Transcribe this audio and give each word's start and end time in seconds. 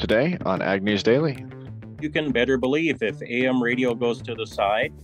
today 0.00 0.38
on 0.46 0.62
Ag 0.62 0.82
News 0.82 1.02
Daily. 1.02 1.44
You 2.00 2.08
can 2.08 2.32
better 2.32 2.56
believe 2.56 3.02
if 3.02 3.22
AM 3.22 3.62
radio 3.62 3.94
goes 3.94 4.22
to 4.22 4.34
the 4.34 4.46
side, 4.46 4.94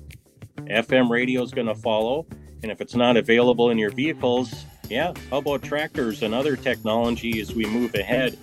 FM 0.64 1.10
radio 1.10 1.42
is 1.42 1.52
going 1.52 1.66
to 1.66 1.74
follow. 1.74 2.26
And 2.62 2.72
if 2.72 2.80
it's 2.80 2.94
not 2.94 3.18
available 3.18 3.70
in 3.70 3.76
your 3.76 3.90
vehicles, 3.90 4.64
yeah, 4.88 5.12
how 5.30 5.38
about 5.38 5.62
tractors 5.62 6.22
and 6.22 6.34
other 6.34 6.56
technology 6.56 7.40
as 7.40 7.54
we 7.54 7.66
move 7.66 7.94
ahead? 7.94 8.38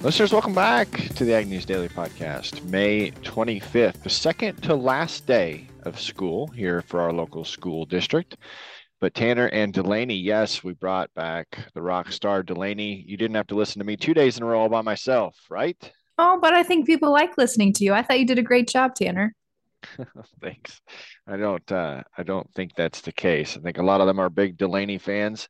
Listeners, 0.00 0.32
welcome 0.32 0.54
back 0.54 0.90
to 0.90 1.26
the 1.26 1.34
Ag 1.34 1.46
News 1.46 1.66
Daily 1.66 1.90
Podcast. 1.90 2.64
May 2.64 3.10
25th, 3.10 4.02
the 4.02 4.08
second 4.08 4.62
to 4.62 4.74
last 4.74 5.26
day 5.26 5.68
of 5.82 6.00
school 6.00 6.46
here 6.48 6.80
for 6.80 7.02
our 7.02 7.12
local 7.12 7.44
school 7.44 7.84
district. 7.84 8.38
But 9.00 9.14
Tanner 9.14 9.46
and 9.46 9.72
Delaney, 9.72 10.16
yes, 10.16 10.62
we 10.62 10.74
brought 10.74 11.12
back 11.14 11.58
the 11.74 11.80
rock 11.80 12.12
star 12.12 12.42
Delaney. 12.42 13.02
You 13.06 13.16
didn't 13.16 13.36
have 13.36 13.46
to 13.48 13.54
listen 13.54 13.78
to 13.78 13.86
me 13.86 13.96
two 13.96 14.12
days 14.12 14.36
in 14.36 14.42
a 14.42 14.46
row 14.46 14.60
all 14.60 14.68
by 14.68 14.82
myself, 14.82 15.36
right? 15.48 15.76
Oh, 16.18 16.38
but 16.40 16.52
I 16.52 16.62
think 16.62 16.86
people 16.86 17.10
like 17.10 17.38
listening 17.38 17.72
to 17.74 17.84
you. 17.84 17.94
I 17.94 18.02
thought 18.02 18.20
you 18.20 18.26
did 18.26 18.38
a 18.38 18.42
great 18.42 18.68
job, 18.68 18.94
Tanner. 18.94 19.34
Thanks. 20.42 20.82
I 21.26 21.38
don't 21.38 21.72
uh, 21.72 22.02
I 22.18 22.22
don't 22.22 22.52
think 22.54 22.74
that's 22.74 23.00
the 23.00 23.12
case. 23.12 23.56
I 23.56 23.60
think 23.60 23.78
a 23.78 23.82
lot 23.82 24.02
of 24.02 24.06
them 24.06 24.18
are 24.18 24.28
big 24.28 24.58
Delaney 24.58 24.98
fans, 24.98 25.48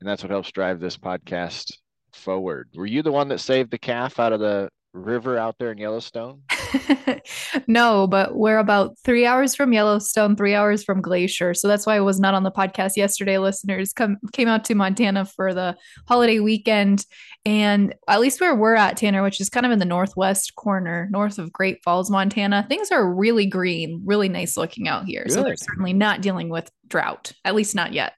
and 0.00 0.08
that's 0.08 0.22
what 0.22 0.30
helps 0.30 0.52
drive 0.52 0.78
this 0.78 0.98
podcast 0.98 1.72
forward. 2.12 2.68
Were 2.74 2.84
you 2.84 3.02
the 3.02 3.12
one 3.12 3.28
that 3.28 3.40
saved 3.40 3.70
the 3.70 3.78
calf 3.78 4.20
out 4.20 4.34
of 4.34 4.40
the 4.40 4.68
river 4.92 5.38
out 5.38 5.56
there 5.58 5.72
in 5.72 5.78
Yellowstone? 5.78 6.42
no, 7.66 8.06
but 8.06 8.36
we're 8.36 8.58
about 8.58 8.98
three 9.04 9.26
hours 9.26 9.54
from 9.54 9.72
Yellowstone, 9.72 10.36
three 10.36 10.54
hours 10.54 10.82
from 10.82 11.00
Glacier. 11.00 11.54
So 11.54 11.68
that's 11.68 11.86
why 11.86 11.96
I 11.96 12.00
was 12.00 12.20
not 12.20 12.34
on 12.34 12.42
the 12.42 12.50
podcast 12.50 12.96
yesterday. 12.96 13.38
Listeners 13.38 13.92
come 13.92 14.18
came 14.32 14.48
out 14.48 14.64
to 14.66 14.74
Montana 14.74 15.24
for 15.24 15.54
the 15.54 15.76
holiday 16.08 16.40
weekend. 16.40 17.04
And 17.46 17.94
at 18.06 18.20
least 18.20 18.40
where 18.40 18.54
we're 18.54 18.74
at, 18.74 18.98
Tanner, 18.98 19.22
which 19.22 19.40
is 19.40 19.48
kind 19.48 19.64
of 19.64 19.72
in 19.72 19.78
the 19.78 19.84
northwest 19.86 20.54
corner, 20.56 21.08
north 21.10 21.38
of 21.38 21.52
Great 21.52 21.82
Falls, 21.82 22.10
Montana, 22.10 22.66
things 22.68 22.90
are 22.90 23.14
really 23.14 23.46
green, 23.46 24.02
really 24.04 24.28
nice 24.28 24.56
looking 24.56 24.88
out 24.88 25.06
here. 25.06 25.24
Good. 25.24 25.32
So 25.32 25.42
they're 25.42 25.56
certainly 25.56 25.94
not 25.94 26.20
dealing 26.20 26.50
with 26.50 26.70
drought, 26.86 27.32
at 27.44 27.54
least 27.54 27.74
not 27.74 27.92
yet. 27.92 28.12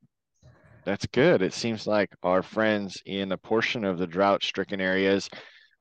That's 0.84 1.06
good. 1.06 1.42
It 1.42 1.52
seems 1.52 1.86
like 1.86 2.10
our 2.24 2.42
friends 2.42 3.00
in 3.06 3.30
a 3.30 3.38
portion 3.38 3.84
of 3.84 3.98
the 3.98 4.06
drought 4.06 4.42
stricken 4.42 4.80
areas 4.80 5.28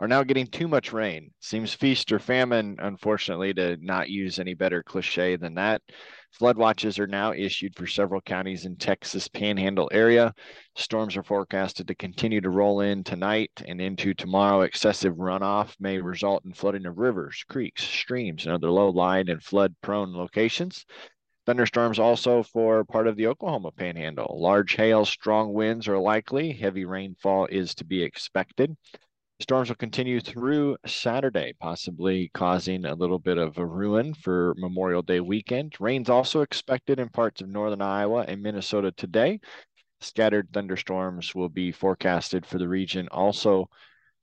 are 0.01 0.07
now 0.07 0.23
getting 0.23 0.47
too 0.47 0.67
much 0.67 0.91
rain. 0.91 1.31
Seems 1.41 1.75
feast 1.75 2.11
or 2.11 2.17
famine, 2.17 2.75
unfortunately, 2.79 3.53
to 3.53 3.77
not 3.79 4.09
use 4.09 4.39
any 4.39 4.55
better 4.55 4.81
cliche 4.81 5.35
than 5.35 5.53
that. 5.53 5.83
Flood 6.31 6.57
watches 6.57 6.97
are 6.97 7.05
now 7.05 7.33
issued 7.33 7.75
for 7.75 7.85
several 7.85 8.19
counties 8.19 8.65
in 8.65 8.77
Texas 8.77 9.27
panhandle 9.27 9.91
area. 9.93 10.33
Storms 10.75 11.15
are 11.15 11.23
forecasted 11.23 11.87
to 11.87 11.93
continue 11.93 12.41
to 12.41 12.49
roll 12.49 12.81
in 12.81 13.03
tonight 13.03 13.51
and 13.67 13.79
into 13.79 14.15
tomorrow. 14.15 14.61
Excessive 14.61 15.17
runoff 15.17 15.75
may 15.79 15.99
result 15.99 16.43
in 16.45 16.53
flooding 16.53 16.87
of 16.87 16.97
rivers, 16.97 17.45
creeks, 17.47 17.83
streams, 17.83 18.45
and 18.45 18.55
other 18.55 18.71
low-lying 18.71 19.29
and 19.29 19.43
flood-prone 19.43 20.15
locations. 20.15 20.83
Thunderstorms 21.45 21.99
also 21.99 22.41
for 22.41 22.83
part 22.85 23.05
of 23.05 23.17
the 23.17 23.27
Oklahoma 23.27 23.71
panhandle. 23.71 24.39
Large 24.41 24.75
hail, 24.77 25.05
strong 25.05 25.53
winds 25.53 25.87
are 25.87 25.99
likely. 25.99 26.53
Heavy 26.53 26.85
rainfall 26.85 27.45
is 27.47 27.75
to 27.75 27.85
be 27.85 28.01
expected. 28.01 28.75
Storms 29.41 29.69
will 29.69 29.75
continue 29.75 30.19
through 30.21 30.77
Saturday, 30.85 31.53
possibly 31.59 32.29
causing 32.33 32.85
a 32.85 32.93
little 32.93 33.17
bit 33.17 33.39
of 33.39 33.57
a 33.57 33.65
ruin 33.65 34.13
for 34.13 34.53
Memorial 34.57 35.01
Day 35.01 35.19
weekend. 35.19 35.75
Rain's 35.79 36.09
also 36.09 36.41
expected 36.41 36.99
in 36.99 37.09
parts 37.09 37.41
of 37.41 37.49
northern 37.49 37.81
Iowa 37.81 38.23
and 38.27 38.43
Minnesota 38.43 38.91
today. 38.91 39.39
Scattered 39.99 40.49
thunderstorms 40.53 41.33
will 41.33 41.49
be 41.49 41.71
forecasted 41.71 42.45
for 42.45 42.59
the 42.59 42.67
region 42.67 43.07
also 43.11 43.67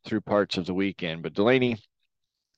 through 0.05 0.21
parts 0.21 0.57
of 0.57 0.67
the 0.67 0.75
weekend. 0.75 1.25
But 1.25 1.35
Delaney, 1.35 1.79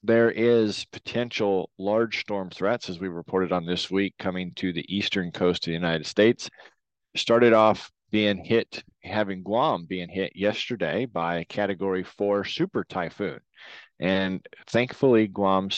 there 0.03 0.31
is 0.31 0.85
potential 0.93 1.71
large 1.79 2.21
storm 2.21 2.51
threats, 2.51 2.91
as 2.91 3.01
we 3.01 3.09
reported 3.09 3.53
on 3.53 3.65
this 3.65 3.91
week, 3.91 4.15
coming 4.19 4.53
to 4.57 4.73
the 4.73 4.85
eastern 4.95 5.33
coast 5.33 5.67
of 5.67 5.71
the 5.71 5.75
United 5.75 6.07
States. 6.07 6.51
Started 7.17 7.55
off 7.55 7.91
being 8.11 8.45
hit, 8.45 8.85
having 9.03 9.43
Guam 9.43 9.87
being 9.87 10.09
hit 10.09 10.35
yesterday 10.35 11.07
by 11.07 11.37
a 11.37 11.45
category 11.45 12.05
four 12.05 12.45
super 12.45 12.85
typhoon. 12.85 13.41
And 13.99 14.47
thankfully, 14.67 15.27
Guam 15.27 15.71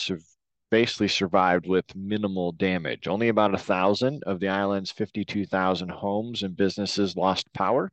basically 0.71 1.07
survived 1.07 1.67
with 1.67 1.95
minimal 1.95 2.51
damage. 2.51 3.07
Only 3.07 3.27
about 3.27 3.53
a 3.53 3.59
thousand 3.59 4.23
of 4.23 4.39
the 4.39 4.47
island's 4.47 4.91
52,000 4.91 5.89
homes 5.89 6.41
and 6.41 6.57
businesses 6.57 7.15
lost 7.15 7.51
power. 7.53 7.91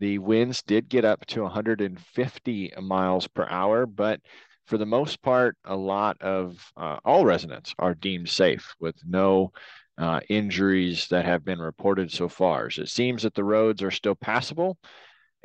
The 0.00 0.18
winds 0.18 0.62
did 0.62 0.88
get 0.88 1.04
up 1.04 1.26
to 1.26 1.42
150 1.42 2.72
miles 2.80 3.28
per 3.28 3.46
hour, 3.50 3.84
but 3.84 4.20
for 4.66 4.78
the 4.78 4.86
most 4.86 5.22
part, 5.22 5.56
a 5.64 5.76
lot 5.76 6.20
of 6.22 6.72
uh, 6.76 6.98
all 7.04 7.24
residents 7.24 7.74
are 7.78 7.94
deemed 7.94 8.28
safe 8.28 8.74
with 8.80 8.96
no 9.06 9.52
uh, 9.98 10.20
injuries 10.28 11.08
that 11.08 11.24
have 11.24 11.44
been 11.44 11.58
reported 11.58 12.10
so 12.10 12.28
far. 12.28 12.70
So 12.70 12.82
it 12.82 12.88
seems 12.88 13.22
that 13.24 13.34
the 13.34 13.44
roads 13.44 13.82
are 13.82 13.90
still 13.90 14.14
passable 14.14 14.78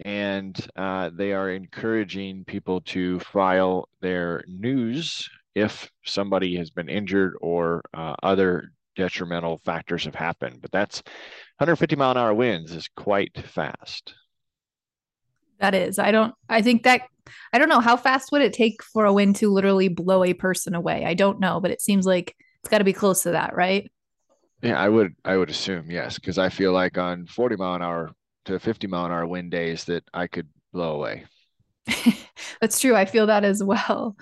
and 0.06 0.56
uh, 0.76 1.10
they 1.14 1.34
are 1.34 1.50
encouraging 1.50 2.46
people 2.46 2.82
to 2.82 3.20
file 3.20 3.90
their 4.02 4.44
news 4.48 5.30
if 5.56 5.92
somebody 6.04 6.56
has 6.58 6.70
been 6.70 6.90
injured 6.90 7.34
or 7.42 7.84
uh, 7.94 8.16
other 8.24 8.72
detrimental 8.96 9.60
factors 9.60 10.06
have 10.06 10.16
happened. 10.16 10.60
But 10.62 10.72
that's 10.72 11.02
150 11.58 11.96
mile 11.96 12.12
an 12.12 12.18
hour 12.18 12.34
winds 12.34 12.72
is 12.74 12.88
quite 12.96 13.38
fast. 13.38 14.14
That 15.60 15.76
is. 15.76 15.98
I 16.00 16.12
don't 16.12 16.34
I 16.50 16.62
think 16.62 16.84
that 16.84 17.04
I 17.54 17.58
don't 17.58 17.70
know 17.70 17.80
how 17.80 17.96
fast 17.96 18.32
would 18.32 18.42
it 18.42 18.54
take 18.54 18.84
for 18.84 19.06
a 19.06 19.14
wind 19.14 19.38
to 19.38 19.52
literally 19.52 19.88
blow 19.88 20.24
a 20.24 20.34
person 20.34 20.76
away. 20.76 21.06
I 21.06 21.14
don't 21.14 21.40
know, 21.40 21.60
but 21.62 21.72
it 21.72 21.82
seems 21.82 22.06
like 22.06 22.36
it's 22.60 22.70
got 22.70 22.80
to 22.80 22.84
be 22.84 22.94
close 22.94 23.24
to 23.24 23.32
that, 23.32 23.56
right? 23.56 23.90
Yeah, 24.64 24.80
I 24.80 24.88
would 24.88 25.14
I 25.26 25.36
would 25.36 25.50
assume 25.50 25.92
yes, 25.92 26.16
because 26.16 26.38
I 26.38 26.48
feel 26.50 26.72
like 26.72 26.98
on 26.98 27.26
40 27.28 27.58
mile 27.58 27.76
an 27.76 27.82
hour 27.82 28.12
to 28.46 28.60
50 28.60 28.88
mile 28.88 29.06
an 29.06 29.12
hour 29.12 29.28
wind 29.28 29.52
days 29.52 29.84
that 29.86 30.04
I 30.14 30.28
could 30.28 30.48
blow 30.72 30.96
away. 30.96 31.26
That's 32.62 32.80
true. 32.80 32.96
I 32.96 33.04
feel 33.04 33.28
that 33.28 33.44
as 33.44 33.62
well. 33.62 34.16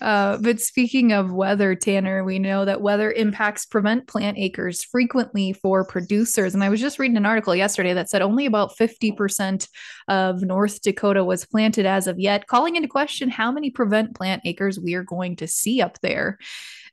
Uh, 0.00 0.38
but 0.38 0.60
speaking 0.60 1.12
of 1.12 1.32
weather, 1.32 1.74
Tanner, 1.74 2.22
we 2.22 2.38
know 2.38 2.64
that 2.64 2.80
weather 2.80 3.10
impacts 3.10 3.66
prevent 3.66 4.06
plant 4.06 4.38
acres 4.38 4.84
frequently 4.84 5.52
for 5.52 5.84
producers. 5.84 6.54
And 6.54 6.62
I 6.62 6.68
was 6.68 6.80
just 6.80 7.00
reading 7.00 7.16
an 7.16 7.26
article 7.26 7.56
yesterday 7.56 7.94
that 7.94 8.08
said 8.08 8.22
only 8.22 8.46
about 8.46 8.76
50% 8.78 9.68
of 10.06 10.42
North 10.42 10.80
Dakota 10.80 11.24
was 11.24 11.44
planted 11.44 11.86
as 11.86 12.06
of 12.06 12.20
yet, 12.20 12.46
calling 12.46 12.76
into 12.76 12.88
question 12.88 13.30
how 13.30 13.50
many 13.50 13.70
prevent 13.70 14.14
plant 14.14 14.42
acres 14.44 14.78
we 14.78 14.94
are 14.94 15.02
going 15.02 15.34
to 15.36 15.48
see 15.48 15.82
up 15.82 15.98
there. 16.00 16.38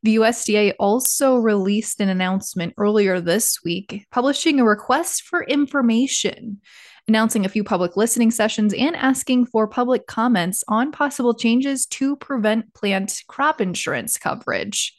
The 0.06 0.18
USDA 0.18 0.74
also 0.78 1.38
released 1.38 2.00
an 2.00 2.10
announcement 2.10 2.76
earlier 2.78 3.20
this 3.20 3.64
week 3.64 4.06
publishing 4.12 4.60
a 4.60 4.64
request 4.64 5.24
for 5.24 5.44
information, 5.46 6.62
announcing 7.08 7.44
a 7.44 7.50
few 7.50 7.64
public 7.64 7.98
listening 7.98 8.30
sessions 8.30 8.72
and 8.76 8.96
asking 8.96 9.48
for 9.48 9.68
public 9.68 10.06
comments 10.06 10.64
on 10.68 10.92
possible 10.92 11.34
changes 11.34 11.88
to 11.88 12.16
prevent 12.18 12.72
plant 12.76 13.24
crop 13.28 13.60
insurance 13.60 14.20
coverage. 14.20 14.96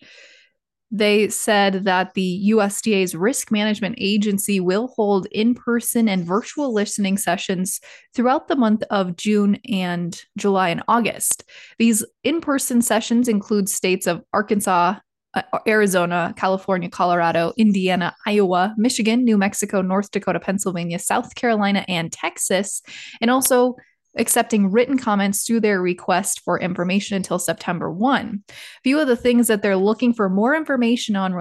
They 0.90 1.28
said 1.28 1.84
that 1.84 2.14
the 2.14 2.50
USDA's 2.50 3.14
risk 3.14 3.50
management 3.50 3.96
agency 3.98 4.60
will 4.60 4.88
hold 4.88 5.26
in 5.32 5.54
person 5.54 6.08
and 6.08 6.24
virtual 6.24 6.72
listening 6.72 7.18
sessions 7.18 7.80
throughout 8.14 8.46
the 8.46 8.56
month 8.56 8.84
of 8.90 9.16
June 9.16 9.58
and 9.68 10.20
July 10.38 10.68
and 10.68 10.82
August. 10.86 11.42
These 11.78 12.04
in 12.22 12.40
person 12.40 12.82
sessions 12.82 13.26
include 13.28 13.68
states 13.68 14.06
of 14.06 14.22
Arkansas, 14.32 14.96
uh, 15.34 15.42
Arizona, 15.66 16.32
California, 16.36 16.88
Colorado, 16.88 17.52
Indiana, 17.56 18.14
Iowa, 18.24 18.74
Michigan, 18.78 19.24
New 19.24 19.36
Mexico, 19.36 19.82
North 19.82 20.10
Dakota, 20.12 20.40
Pennsylvania, 20.40 20.98
South 20.98 21.34
Carolina, 21.34 21.84
and 21.88 22.12
Texas, 22.12 22.80
and 23.20 23.30
also 23.30 23.74
accepting 24.16 24.70
written 24.70 24.98
comments 24.98 25.44
through 25.44 25.60
their 25.60 25.80
request 25.80 26.40
for 26.40 26.58
information 26.60 27.16
until 27.16 27.38
September 27.38 27.90
1. 27.90 28.42
A 28.48 28.52
few 28.82 28.98
of 28.98 29.06
the 29.06 29.16
things 29.16 29.46
that 29.46 29.62
they're 29.62 29.76
looking 29.76 30.12
for 30.12 30.28
more 30.28 30.54
information 30.54 31.16
on 31.16 31.34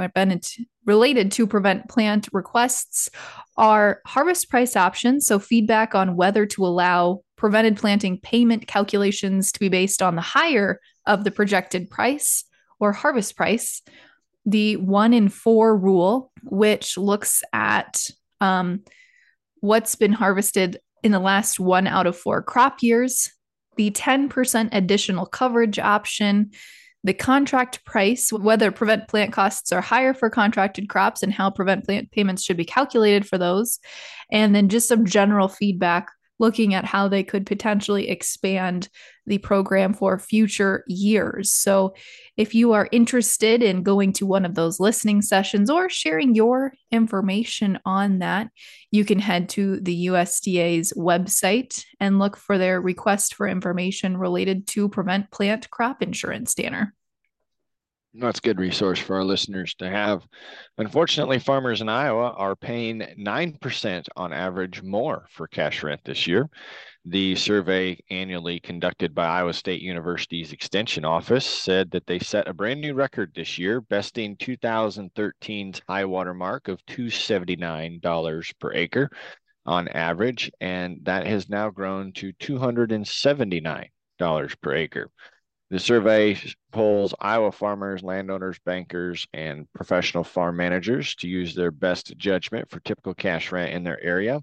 related 0.86 1.32
to 1.32 1.48
prevent 1.48 1.90
plant 1.90 2.28
requests 2.32 3.10
are 3.58 4.02
harvest 4.06 4.50
price 4.50 4.76
options, 4.76 5.26
so 5.26 5.40
feedback 5.40 5.96
on 5.96 6.16
whether 6.16 6.46
to 6.46 6.66
allow 6.66 7.22
prevented 7.36 7.78
planting 7.78 8.20
payment 8.20 8.68
calculations 8.68 9.52
to 9.52 9.60
be 9.60 9.70
based 9.70 10.02
on 10.02 10.16
the 10.16 10.22
higher 10.22 10.80
of 11.06 11.24
the 11.24 11.32
projected 11.32 11.90
price 11.90 12.46
or 12.80 12.92
harvest 12.92 13.36
price, 13.36 13.82
the 14.46 14.78
one 14.78 15.14
in 15.14 15.30
four 15.30 15.78
rule, 15.78 16.32
which 16.44 16.98
looks 16.98 17.44
at 17.52 18.10
um, 18.42 18.84
what's 19.60 19.96
been 19.96 20.12
harvested 20.12 20.80
in 21.06 21.12
the 21.12 21.20
last 21.20 21.60
one 21.60 21.86
out 21.86 22.08
of 22.08 22.18
four 22.18 22.42
crop 22.42 22.82
years, 22.82 23.32
the 23.78 23.92
10% 23.92 24.70
additional 24.72 25.28
coverage 25.28 25.78
option, 25.78 26.50
the 27.04 27.14
contract 27.14 27.86
price, 27.86 28.34
whether 28.34 28.72
prevent 28.72 29.08
plant 29.08 29.32
costs 29.32 29.72
are 29.72 29.82
higher 29.82 30.16
for 30.16 30.32
contracted 30.32 30.90
crops 30.90 31.22
and 31.22 31.32
how 31.32 31.52
prevent 31.52 31.86
plant 31.86 32.12
payments 32.12 32.44
should 32.44 32.58
be 32.58 32.66
calculated 32.66 33.28
for 33.28 33.38
those, 33.38 33.78
and 34.32 34.56
then 34.56 34.68
just 34.68 34.88
some 34.88 35.06
general 35.06 35.48
feedback 35.48 36.08
looking 36.40 36.74
at 36.74 36.86
how 36.86 37.08
they 37.08 37.24
could 37.24 37.46
potentially 37.46 38.10
expand 38.10 38.90
the 39.26 39.38
program 39.40 39.94
for 39.94 40.20
future 40.20 40.84
years. 40.88 41.54
So, 41.54 41.96
if 42.38 42.54
you 42.54 42.74
are 42.74 42.90
interested 42.92 43.64
in 43.64 43.84
going 43.84 44.14
to 44.14 44.26
one 44.26 44.46
of 44.46 44.56
those 44.56 44.80
listening 44.80 45.22
sessions 45.22 45.70
or 45.70 45.90
sharing 45.90 46.36
your 46.36 46.74
information 46.92 47.80
on 47.86 48.20
that, 48.20 48.50
you 48.92 49.06
can 49.06 49.20
head 49.20 49.50
to 49.50 49.80
the 49.80 50.08
USDA's 50.08 50.94
website 50.94 51.84
and 52.00 52.20
look 52.20 52.38
for 52.38 52.58
their 52.58 52.82
request 52.82 53.36
for 53.36 53.48
information 53.48 54.18
related 54.18 54.68
to 54.68 54.90
prevent 54.90 55.32
plant 55.32 55.70
crop 55.70 56.02
insurance, 56.02 56.54
Tanner. 56.54 56.94
That's 58.18 58.40
a 58.40 58.42
good 58.42 58.60
resource 58.60 58.98
for 58.98 59.18
our 59.18 59.26
listeners 59.26 59.76
to 59.76 59.90
have. 59.90 60.26
Unfortunately, 60.78 61.38
farmers 61.38 61.82
in 61.82 61.90
Iowa 61.90 62.34
are 62.38 62.56
paying 62.56 63.00
9% 63.00 64.08
on 64.16 64.32
average 64.32 64.82
more 64.82 65.26
for 65.32 65.48
cash 65.48 65.84
rent 65.84 66.00
this 66.06 66.26
year. 66.26 66.50
The 67.04 67.36
survey 67.36 68.00
annually 68.10 68.62
conducted 68.62 69.14
by 69.14 69.26
Iowa 69.26 69.54
State 69.54 69.82
University's 69.82 70.54
Extension 70.54 71.04
Office 71.04 71.46
said 71.46 71.92
that 71.92 72.08
they 72.08 72.20
set 72.20 72.48
a 72.48 72.54
brand 72.54 72.80
new 72.80 72.94
record 72.94 73.34
this 73.36 73.58
year, 73.58 73.82
besting 73.82 74.38
2013's 74.38 75.82
high 75.88 76.06
water 76.06 76.34
mark 76.34 76.70
of 76.70 76.86
$279 76.86 78.60
per 78.60 78.74
acre 78.74 79.10
on 79.66 79.90
average, 79.90 80.50
and 80.62 81.00
that 81.04 81.28
has 81.28 81.50
now 81.50 81.70
grown 81.70 82.14
to 82.14 82.32
$279 82.34 84.62
per 84.62 84.74
acre. 84.74 85.12
The 85.72 85.80
survey 85.80 86.38
polls 86.72 87.16
Iowa 87.20 87.52
farmers, 87.52 88.04
landowners, 88.04 88.60
bankers, 88.66 89.28
and 89.34 89.72
professional 89.74 90.24
farm 90.24 90.58
managers 90.58 91.16
to 91.16 91.28
use 91.28 91.56
their 91.56 91.72
best 91.72 92.16
judgment 92.18 92.70
for 92.70 92.80
typical 92.82 93.16
cash 93.16 93.52
rent 93.52 93.74
in 93.74 93.84
their 93.84 94.02
area. 94.04 94.42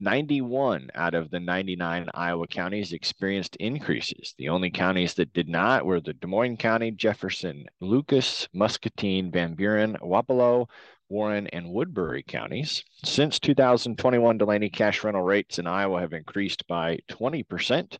91 0.00 0.90
out 0.94 1.14
of 1.14 1.30
the 1.30 1.40
99 1.40 2.08
Iowa 2.12 2.46
counties 2.48 2.92
experienced 2.92 3.56
increases. 3.56 4.34
The 4.36 4.48
only 4.48 4.70
counties 4.70 5.14
that 5.14 5.32
did 5.32 5.48
not 5.48 5.86
were 5.86 6.00
the 6.00 6.12
Des 6.12 6.26
Moines 6.26 6.58
County, 6.58 6.90
Jefferson, 6.90 7.66
Lucas, 7.80 8.48
Muscatine, 8.52 9.30
Van 9.30 9.54
Buren, 9.54 9.96
Wapello, 10.02 10.68
Warren, 11.08 11.46
and 11.46 11.70
Woodbury 11.70 12.24
counties. 12.24 12.84
Since 13.04 13.38
2021, 13.38 14.38
Delaney 14.38 14.68
cash 14.68 15.04
rental 15.04 15.22
rates 15.22 15.58
in 15.58 15.66
Iowa 15.66 16.00
have 16.00 16.12
increased 16.12 16.66
by 16.66 16.98
20%. 17.08 17.98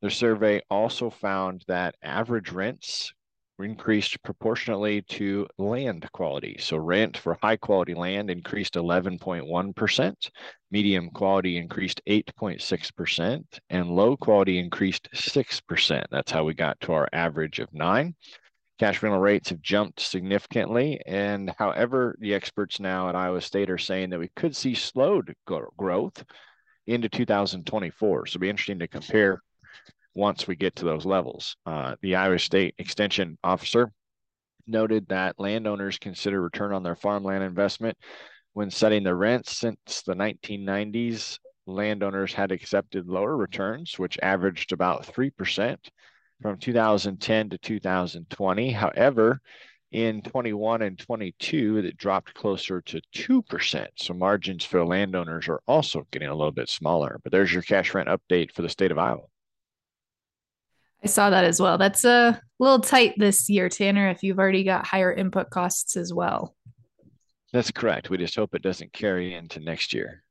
The 0.00 0.10
survey 0.10 0.62
also 0.70 1.10
found 1.10 1.64
that 1.66 1.96
average 2.02 2.52
rents 2.52 3.12
increased 3.58 4.22
proportionately 4.22 5.02
to 5.02 5.46
land 5.58 6.08
quality. 6.12 6.56
So 6.60 6.76
rent 6.76 7.16
for 7.16 7.36
high 7.42 7.56
quality 7.56 7.94
land 7.94 8.30
increased 8.30 8.74
11.1%, 8.74 10.30
medium 10.70 11.10
quality 11.10 11.56
increased 11.56 12.00
8.6%, 12.08 13.42
and 13.70 13.90
low 13.90 14.16
quality 14.16 14.60
increased 14.60 15.08
6%. 15.12 16.04
That's 16.10 16.30
how 16.30 16.44
we 16.44 16.54
got 16.54 16.78
to 16.82 16.92
our 16.92 17.08
average 17.12 17.58
of 17.58 17.72
nine. 17.74 18.14
Cash 18.78 19.02
rental 19.02 19.20
rates 19.20 19.48
have 19.48 19.60
jumped 19.60 19.98
significantly. 19.98 21.00
And 21.04 21.52
however, 21.58 22.14
the 22.20 22.34
experts 22.34 22.78
now 22.78 23.08
at 23.08 23.16
Iowa 23.16 23.40
State 23.40 23.70
are 23.70 23.78
saying 23.78 24.10
that 24.10 24.20
we 24.20 24.30
could 24.36 24.54
see 24.54 24.74
slowed 24.74 25.34
growth 25.76 26.24
into 26.86 27.08
2024. 27.08 28.26
So 28.26 28.30
it'll 28.30 28.40
be 28.40 28.48
interesting 28.48 28.78
to 28.78 28.86
compare 28.86 29.42
once 30.14 30.46
we 30.46 30.56
get 30.56 30.76
to 30.76 30.84
those 30.84 31.06
levels. 31.06 31.56
Uh, 31.66 31.96
the 32.02 32.16
Iowa 32.16 32.38
State 32.38 32.74
Extension 32.78 33.38
officer 33.44 33.92
noted 34.66 35.08
that 35.08 35.38
landowners 35.38 35.98
consider 35.98 36.40
return 36.40 36.72
on 36.72 36.82
their 36.82 36.96
farmland 36.96 37.42
investment 37.42 37.96
when 38.52 38.70
setting 38.70 39.02
the 39.02 39.14
rents 39.14 39.56
since 39.56 40.02
the 40.02 40.14
1990s. 40.14 41.38
Landowners 41.66 42.32
had 42.32 42.50
accepted 42.50 43.06
lower 43.06 43.36
returns, 43.36 43.98
which 43.98 44.18
averaged 44.22 44.72
about 44.72 45.06
3% 45.06 45.76
from 46.40 46.58
2010 46.58 47.50
to 47.50 47.58
2020. 47.58 48.70
However, 48.72 49.40
in 49.90 50.22
21 50.22 50.82
and 50.82 50.98
22, 50.98 51.78
it 51.78 51.96
dropped 51.96 52.34
closer 52.34 52.80
to 52.82 53.00
2%. 53.14 53.86
So 53.96 54.14
margins 54.14 54.64
for 54.64 54.84
landowners 54.84 55.48
are 55.48 55.60
also 55.66 56.06
getting 56.10 56.28
a 56.28 56.34
little 56.34 56.52
bit 56.52 56.68
smaller. 56.68 57.20
But 57.22 57.32
there's 57.32 57.52
your 57.52 57.62
cash 57.62 57.94
rent 57.94 58.08
update 58.08 58.52
for 58.52 58.62
the 58.62 58.68
state 58.68 58.90
of 58.90 58.98
Iowa. 58.98 59.22
I 61.02 61.06
saw 61.06 61.30
that 61.30 61.44
as 61.44 61.60
well. 61.60 61.78
That's 61.78 62.04
a 62.04 62.40
little 62.58 62.80
tight 62.80 63.14
this 63.16 63.48
year, 63.48 63.68
Tanner, 63.68 64.08
if 64.08 64.22
you've 64.22 64.38
already 64.38 64.64
got 64.64 64.86
higher 64.86 65.12
input 65.12 65.50
costs 65.50 65.96
as 65.96 66.12
well. 66.12 66.56
That's 67.52 67.70
correct. 67.70 68.10
We 68.10 68.18
just 68.18 68.36
hope 68.36 68.54
it 68.54 68.62
doesn't 68.62 68.92
carry 68.92 69.34
into 69.34 69.60
next 69.60 69.94
year. 69.94 70.22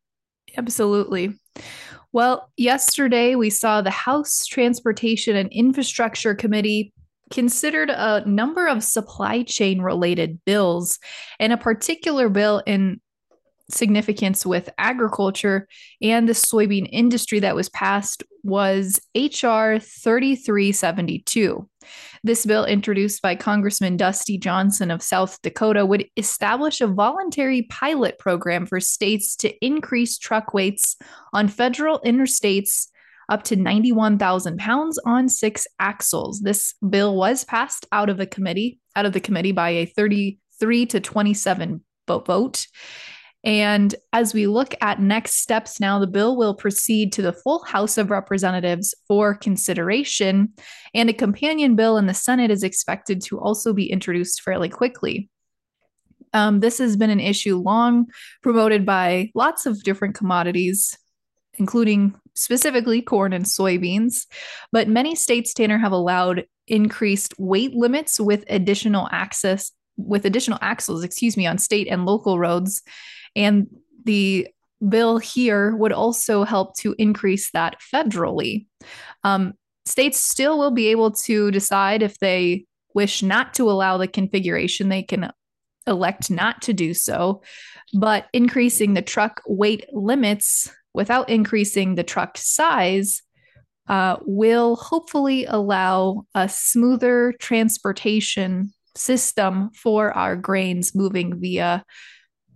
Absolutely. 0.58 1.34
Well, 2.12 2.52
yesterday 2.58 3.36
we 3.36 3.50
saw 3.50 3.82
the 3.82 3.90
House 3.90 4.46
Transportation 4.46 5.36
and 5.36 5.52
Infrastructure 5.52 6.36
Committee 6.36 6.94
considered 7.32 7.90
a 7.90 8.24
number 8.26 8.68
of 8.68 8.84
supply 8.84 9.44
chain 9.44 9.82
related 9.82 10.40
bills 10.46 11.00
and 11.40 11.52
a 11.52 11.58
particular 11.58 12.30
bill 12.30 12.62
in 12.66 13.02
significance 13.70 14.46
with 14.46 14.70
agriculture 14.78 15.68
and 16.02 16.28
the 16.28 16.34
soybean 16.34 16.88
industry 16.92 17.40
that 17.40 17.56
was 17.56 17.70
passed 17.70 18.24
was 18.44 19.00
H.R. 19.14 19.80
3372. 19.80 21.70
This 22.24 22.46
bill, 22.46 22.66
introduced 22.66 23.22
by 23.22 23.36
Congressman 23.36 23.98
Dusty 23.98 24.38
Johnson 24.38 24.92
of 24.92 25.04
South 25.04 25.42
Dakota, 25.42 25.86
would 25.86 26.08
establish 26.18 26.82
a 26.82 26.88
voluntary 26.88 27.64
pilot 27.64 28.18
program 28.18 28.66
for 28.66 28.80
states 28.80 29.36
to 29.38 29.66
increase 29.66 30.18
truck 30.18 30.54
weights 30.54 30.96
on 31.34 31.48
federal 31.48 32.00
interstates 32.00 32.88
up 33.30 33.44
to 33.44 33.56
91,000 33.56 34.58
pounds 34.58 35.00
on 35.06 35.28
six 35.28 35.68
axles. 35.80 36.40
This 36.40 36.74
bill 36.88 37.16
was 37.16 37.44
passed 37.44 37.86
out 37.92 38.10
of 38.10 38.18
the 38.18 38.28
committee, 38.28 38.80
out 38.96 39.06
of 39.06 39.14
the 39.14 39.20
committee 39.20 39.52
by 39.52 39.70
a 39.72 39.86
33 39.86 40.86
to 40.88 41.00
27 41.00 41.84
vote. 42.08 42.68
And 43.48 43.96
as 44.12 44.34
we 44.34 44.46
look 44.46 44.76
at 44.82 45.00
next 45.00 45.36
steps 45.36 45.80
now, 45.80 46.00
the 46.00 46.06
bill 46.06 46.36
will 46.36 46.54
proceed 46.54 47.14
to 47.14 47.22
the 47.22 47.32
full 47.32 47.64
House 47.64 47.98
of 47.98 48.12
Representatives 48.12 48.94
for 49.08 49.34
consideration, 49.34 50.52
and 50.94 51.10
a 51.10 51.14
companion 51.14 51.78
bill 51.78 51.98
in 51.98 52.08
the 52.08 52.14
Senate 52.14 52.52
is 52.52 52.62
expected 52.62 53.22
to 53.22 53.40
also 53.40 53.72
be 53.72 53.90
introduced 53.90 54.42
fairly 54.42 54.68
quickly. 54.68 55.30
Um, 56.34 56.60
this 56.60 56.78
has 56.80 56.98
been 56.98 57.10
an 57.10 57.22
issue 57.22 57.56
long 57.56 58.08
promoted 58.44 58.86
by 58.86 59.32
lots 59.34 59.66
of 59.66 59.82
different 59.82 60.14
commodities, 60.14 60.98
including 61.54 62.20
specifically 62.36 63.02
corn 63.02 63.32
and 63.32 63.46
soybeans. 63.46 64.26
But 64.74 64.90
many 64.90 65.16
states, 65.16 65.54
Tanner, 65.54 65.78
have 65.78 65.94
allowed 65.94 66.44
increased 66.68 67.34
weight 67.40 67.74
limits 67.74 68.20
with 68.20 68.44
additional 68.50 69.08
access 69.10 69.72
with 69.98 70.26
additional 70.26 70.60
axles, 70.62 71.04
excuse 71.04 71.36
me, 71.36 71.48
on 71.48 71.58
state 71.58 71.88
and 71.88 72.06
local 72.06 72.38
roads. 72.38 72.84
And 73.38 73.68
the 74.04 74.48
bill 74.90 75.20
here 75.20 75.76
would 75.76 75.94
also 75.94 76.44
help 76.44 76.76
to 76.78 76.96
increase 76.98 77.52
that 77.52 77.78
federally. 77.94 78.66
Um, 79.24 79.54
states 79.86 80.18
still 80.18 80.58
will 80.58 80.72
be 80.72 80.88
able 80.88 81.12
to 81.12 81.52
decide 81.52 82.02
if 82.04 82.18
they 82.20 82.66
wish 82.94 83.24
not 83.24 83.54
to 83.54 83.70
allow 83.70 83.98
the 83.98 84.08
configuration, 84.08 84.90
they 84.90 85.04
can 85.04 85.32
elect 85.86 86.30
not 86.30 86.62
to 86.64 86.74
do 86.74 86.94
so. 86.94 87.42
But 87.94 88.26
increasing 88.34 88.96
the 88.96 89.02
truck 89.02 89.42
weight 89.48 89.86
limits 89.94 90.70
without 90.94 91.30
increasing 91.30 91.96
the 91.96 92.04
truck 92.04 92.38
size 92.38 93.22
uh, 93.88 94.18
will 94.26 94.76
hopefully 94.76 95.46
allow 95.46 96.26
a 96.36 96.50
smoother 96.50 97.34
transportation 97.40 98.74
system 98.96 99.70
for 99.72 100.12
our 100.12 100.36
grains 100.36 100.96
moving 100.96 101.40
via 101.40 101.86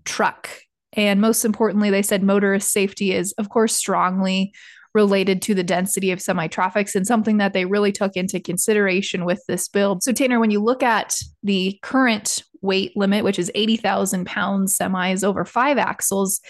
truck 0.03 0.49
and 0.93 1.21
most 1.21 1.45
importantly, 1.45 1.89
they 1.89 2.01
said 2.01 2.23
motorist 2.23 2.71
safety 2.71 3.13
is, 3.13 3.33
of 3.33 3.49
course, 3.49 3.75
strongly 3.75 4.53
related 4.93 5.41
to 5.41 5.55
the 5.55 5.63
density 5.63 6.11
of 6.11 6.21
semi 6.21 6.47
traffics 6.47 6.95
and 6.95 7.07
something 7.07 7.37
that 7.37 7.53
they 7.53 7.65
really 7.65 7.91
took 7.91 8.17
into 8.17 8.39
consideration 8.39 9.23
with 9.23 9.41
this 9.47 9.67
bill. 9.67 9.99
So, 10.01 10.11
Tanner, 10.11 10.39
when 10.39 10.51
you 10.51 10.61
look 10.61 10.83
at 10.83 11.15
the 11.43 11.79
current 11.81 12.43
weight 12.61 12.95
limit, 12.95 13.23
which 13.23 13.39
is 13.39 13.51
80,000 13.55 14.25
pounds 14.25 14.77
semis 14.77 15.23
over 15.23 15.45
five 15.45 15.77
axles, 15.77 16.41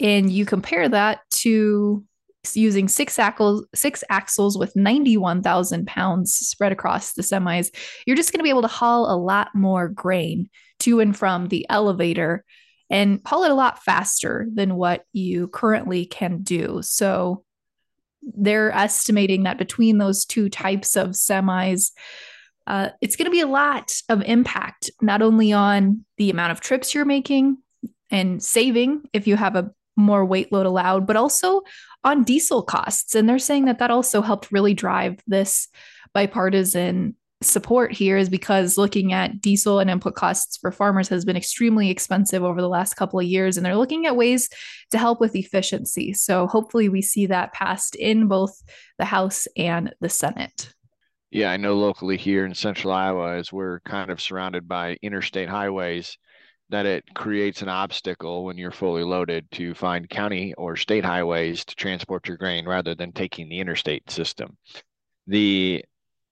and 0.00 0.30
you 0.30 0.44
compare 0.44 0.88
that 0.88 1.20
to 1.30 2.04
using 2.54 2.86
six 2.86 3.18
axles, 3.18 3.66
six 3.74 4.04
axles 4.10 4.56
with 4.56 4.76
91,000 4.76 5.86
pounds 5.86 6.34
spread 6.34 6.72
across 6.72 7.14
the 7.14 7.22
semis, 7.22 7.74
you're 8.06 8.16
just 8.16 8.32
going 8.32 8.38
to 8.38 8.44
be 8.44 8.50
able 8.50 8.62
to 8.62 8.68
haul 8.68 9.10
a 9.12 9.16
lot 9.16 9.48
more 9.54 9.88
grain 9.88 10.48
to 10.80 11.00
and 11.00 11.16
from 11.16 11.48
the 11.48 11.66
elevator 11.70 12.44
and 12.90 13.20
haul 13.26 13.44
it 13.44 13.50
a 13.50 13.54
lot 13.54 13.82
faster 13.82 14.46
than 14.52 14.76
what 14.76 15.04
you 15.12 15.48
currently 15.48 16.06
can 16.06 16.42
do. 16.42 16.80
So 16.82 17.44
they're 18.22 18.72
estimating 18.72 19.44
that 19.44 19.58
between 19.58 19.98
those 19.98 20.24
two 20.24 20.48
types 20.48 20.96
of 20.96 21.10
semis, 21.10 21.90
uh, 22.66 22.90
it's 23.00 23.16
going 23.16 23.26
to 23.26 23.30
be 23.30 23.40
a 23.40 23.46
lot 23.46 23.92
of 24.08 24.22
impact, 24.22 24.90
not 25.00 25.22
only 25.22 25.52
on 25.52 26.04
the 26.16 26.30
amount 26.30 26.52
of 26.52 26.60
trips 26.60 26.94
you're 26.94 27.04
making 27.04 27.58
and 28.10 28.42
saving 28.42 29.02
if 29.12 29.26
you 29.26 29.36
have 29.36 29.56
a 29.56 29.70
more 29.96 30.24
weight 30.24 30.52
load 30.52 30.66
allowed, 30.66 31.06
but 31.06 31.16
also 31.16 31.62
on 32.04 32.24
diesel 32.24 32.62
costs. 32.62 33.14
And 33.14 33.28
they're 33.28 33.38
saying 33.38 33.64
that 33.66 33.78
that 33.78 33.90
also 33.90 34.20
helped 34.22 34.52
really 34.52 34.74
drive 34.74 35.20
this 35.26 35.68
bipartisan 36.12 37.16
support 37.46 37.92
here 37.92 38.16
is 38.16 38.28
because 38.28 38.76
looking 38.76 39.12
at 39.12 39.40
diesel 39.40 39.78
and 39.78 39.90
input 39.90 40.14
costs 40.14 40.56
for 40.56 40.70
farmers 40.70 41.08
has 41.08 41.24
been 41.24 41.36
extremely 41.36 41.90
expensive 41.90 42.42
over 42.42 42.60
the 42.60 42.68
last 42.68 42.94
couple 42.94 43.18
of 43.18 43.26
years 43.26 43.56
and 43.56 43.64
they're 43.64 43.76
looking 43.76 44.06
at 44.06 44.16
ways 44.16 44.48
to 44.90 44.98
help 44.98 45.20
with 45.20 45.36
efficiency. 45.36 46.12
So 46.12 46.46
hopefully 46.46 46.88
we 46.88 47.02
see 47.02 47.26
that 47.26 47.52
passed 47.52 47.94
in 47.94 48.28
both 48.28 48.62
the 48.98 49.04
house 49.04 49.46
and 49.56 49.94
the 50.00 50.08
senate. 50.08 50.72
Yeah 51.30 51.50
i 51.50 51.56
know 51.56 51.74
locally 51.74 52.16
here 52.16 52.46
in 52.46 52.54
central 52.54 52.92
iowa 52.92 53.36
as 53.36 53.52
we're 53.52 53.80
kind 53.80 54.10
of 54.10 54.20
surrounded 54.20 54.68
by 54.68 54.96
interstate 55.02 55.48
highways 55.48 56.16
that 56.68 56.86
it 56.86 57.04
creates 57.14 57.62
an 57.62 57.68
obstacle 57.68 58.44
when 58.44 58.58
you're 58.58 58.72
fully 58.72 59.04
loaded 59.04 59.48
to 59.52 59.74
find 59.74 60.08
county 60.08 60.52
or 60.54 60.76
state 60.76 61.04
highways 61.04 61.64
to 61.64 61.74
transport 61.76 62.26
your 62.26 62.36
grain 62.36 62.66
rather 62.66 62.94
than 62.94 63.12
taking 63.12 63.48
the 63.48 63.60
interstate 63.60 64.10
system. 64.10 64.56
The 65.28 65.84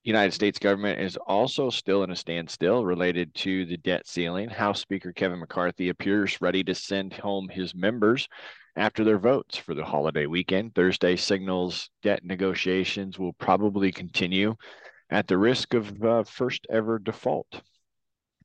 United 0.05 0.33
States 0.33 0.59
government 0.59 0.99
is 0.99 1.17
also 1.17 1.71
still 1.71 2.03
in 2.03 2.11
a 2.11 2.15
standstill 2.15 2.85
related 2.85 3.33
to 3.33 3.65
the 3.65 3.77
debt 3.77 4.07
ceiling. 4.07 4.47
House 4.47 4.79
Speaker 4.79 5.11
Kevin 5.11 5.39
McCarthy 5.39 5.89
appears 5.89 6.39
ready 6.39 6.63
to 6.63 6.75
send 6.75 7.11
home 7.13 7.49
his 7.49 7.73
members 7.73 8.29
after 8.75 9.03
their 9.03 9.17
votes 9.17 9.57
for 9.57 9.73
the 9.73 9.83
holiday 9.83 10.27
weekend. 10.27 10.75
Thursday 10.75 11.15
signals 11.15 11.89
debt 12.03 12.23
negotiations 12.23 13.17
will 13.17 13.33
probably 13.33 13.91
continue 13.91 14.55
at 15.09 15.27
the 15.27 15.39
risk 15.39 15.73
of 15.73 16.03
uh, 16.03 16.23
first 16.23 16.67
ever 16.69 16.99
default. 16.99 17.61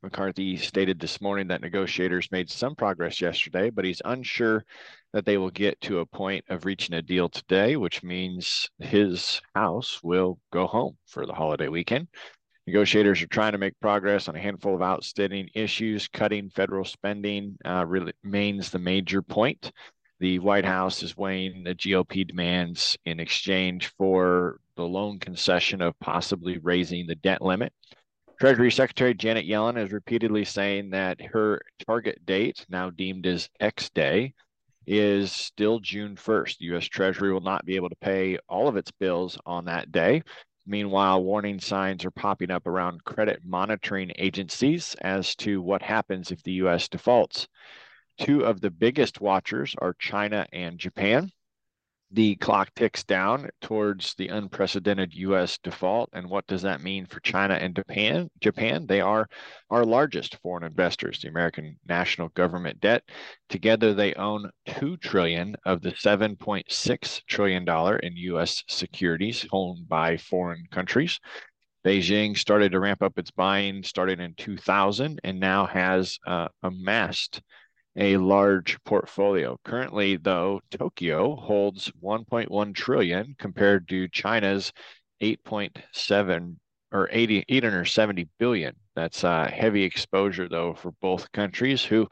McCarthy 0.02 0.57
stated 0.57 0.99
this 0.99 1.21
morning 1.21 1.49
that 1.49 1.61
negotiators 1.61 2.30
made 2.33 2.50
some 2.50 2.75
progress 2.75 3.21
yesterday, 3.21 3.71
but 3.71 3.85
he's 3.85 4.00
unsure 4.04 4.64
that 5.12 5.26
they 5.26 5.37
will 5.37 5.50
get 5.50 5.80
to 5.83 5.99
a 5.99 6.07
point 6.07 6.45
of 6.49 6.64
reaching 6.64 6.95
a 6.95 7.02
deal 7.02 7.28
today, 7.28 7.76
which 7.76 8.02
means 8.02 8.71
his 8.78 9.42
house 9.54 10.00
will 10.02 10.38
go 10.52 10.66
home 10.66 10.97
for 11.07 11.26
the 11.26 11.35
holiday 11.35 11.69
weekend. 11.69 12.09
Negotiators 12.66 13.21
are 13.21 13.26
trying 13.26 13.52
to 13.52 13.59
make 13.59 13.78
progress 13.80 14.28
on 14.28 14.37
a 14.37 14.40
handful 14.40 14.75
of 14.75 14.83
outstanding 14.83 15.49
issues. 15.54 16.09
Cutting 16.09 16.50
federal 16.50 16.85
spending 16.85 17.57
uh, 17.64 17.85
remains 17.85 18.71
the 18.71 18.78
major 18.78 19.23
point. 19.23 19.73
The 20.21 20.38
White 20.38 20.66
House 20.66 21.02
is 21.02 21.16
weighing 21.16 21.64
the 21.64 21.75
GOP 21.75 22.26
demands 22.26 22.97
in 23.07 23.21
exchange 23.21 23.88
for 23.99 24.61
the 24.76 24.85
loan 24.85 25.19
concession 25.19 25.80
of 25.80 25.99
possibly 25.99 26.59
raising 26.59 27.07
the 27.07 27.14
debt 27.16 27.42
limit. 27.42 27.73
Treasury 28.40 28.70
Secretary 28.70 29.12
Janet 29.12 29.47
Yellen 29.47 29.76
is 29.76 29.92
repeatedly 29.92 30.47
saying 30.47 30.88
that 30.90 31.20
her 31.20 31.61
target 31.87 32.25
date, 32.25 32.64
now 32.70 32.88
deemed 32.88 33.26
as 33.26 33.50
X 33.61 33.90
Day, 33.90 34.32
is 34.87 35.30
still 35.30 35.78
June 35.78 36.16
1st. 36.16 36.56
The 36.56 36.64
U.S. 36.66 36.87
Treasury 36.87 37.35
will 37.35 37.42
not 37.42 37.66
be 37.66 37.76
able 37.76 37.90
to 37.90 37.97
pay 37.97 38.38
all 38.49 38.66
of 38.66 38.78
its 38.78 38.90
bills 38.92 39.37
on 39.44 39.66
that 39.66 39.92
day. 39.92 40.23
Meanwhile, 40.66 41.23
warning 41.23 41.61
signs 41.61 42.02
are 42.06 42.11
popping 42.11 42.50
up 42.50 42.66
around 42.66 43.04
credit 43.04 43.40
monitoring 43.44 44.11
agencies 44.16 44.97
as 45.02 45.37
to 45.37 45.61
what 45.61 45.82
happens 45.82 46.30
if 46.30 46.42
the 46.42 46.52
U.S. 46.52 46.88
defaults. 46.88 47.47
Two 48.18 48.47
of 48.47 48.62
the 48.62 48.70
biggest 48.70 49.20
watchers 49.20 49.76
are 49.82 49.92
China 49.99 50.47
and 50.50 50.78
Japan 50.78 51.30
the 52.12 52.35
clock 52.37 52.75
ticks 52.75 53.05
down 53.05 53.49
towards 53.61 54.14
the 54.14 54.29
unprecedented 54.29 55.14
U.S. 55.14 55.59
default. 55.59 56.11
And 56.12 56.29
what 56.29 56.47
does 56.49 56.62
that 56.62 56.83
mean 56.83 57.07
for 57.07 57.21
China 57.21 57.55
and 57.55 57.75
Japan? 57.75 58.29
Japan, 58.40 58.87
they 58.87 59.00
are 59.00 59.29
our 59.71 59.85
largest 59.85 60.37
foreign 60.43 60.64
investors. 60.64 61.21
The 61.21 61.29
American 61.29 61.79
national 61.87 62.29
government 62.31 62.81
debt 62.81 63.05
together 63.49 63.95
they 63.95 64.14
own 64.14 64.50
two 64.67 64.97
trillion 64.97 65.55
of 65.64 65.83
the 65.83 65.93
7.6 65.93 67.23
trillion 67.26 67.64
dollar 67.64 67.97
in 67.99 68.17
U.S. 68.17 68.64
securities 68.67 69.47
owned 69.52 69.88
by 69.88 70.17
foreign 70.17 70.67
countries. 70.73 71.21
Beijing 71.85 72.37
started 72.37 72.73
to 72.73 72.81
ramp 72.81 73.02
up 73.02 73.19
its 73.19 73.31
buying 73.31 73.83
starting 73.85 74.21
in 74.21 74.35
2000 74.35 75.21
and 75.25 75.40
now 75.40 75.64
has 75.67 76.19
uh, 76.26 76.49
amassed 76.62 77.40
a 77.97 78.16
large 78.16 78.82
portfolio. 78.85 79.59
Currently, 79.64 80.16
though, 80.16 80.61
Tokyo 80.70 81.37
holds 81.37 81.90
1.1 82.02 82.75
trillion 82.75 83.35
compared 83.38 83.88
to 83.88 84.09
China's 84.09 84.73
8.7 85.20 86.56
or 86.92 87.09
80, 87.12 87.44
870 87.49 88.28
billion. 88.38 88.75
That's 88.97 89.25
a 89.25 89.47
heavy 89.47 89.82
exposure, 89.85 90.49
though, 90.49 90.75
for 90.75 90.92
both 91.00 91.30
countries 91.32 91.85
who 91.85 92.09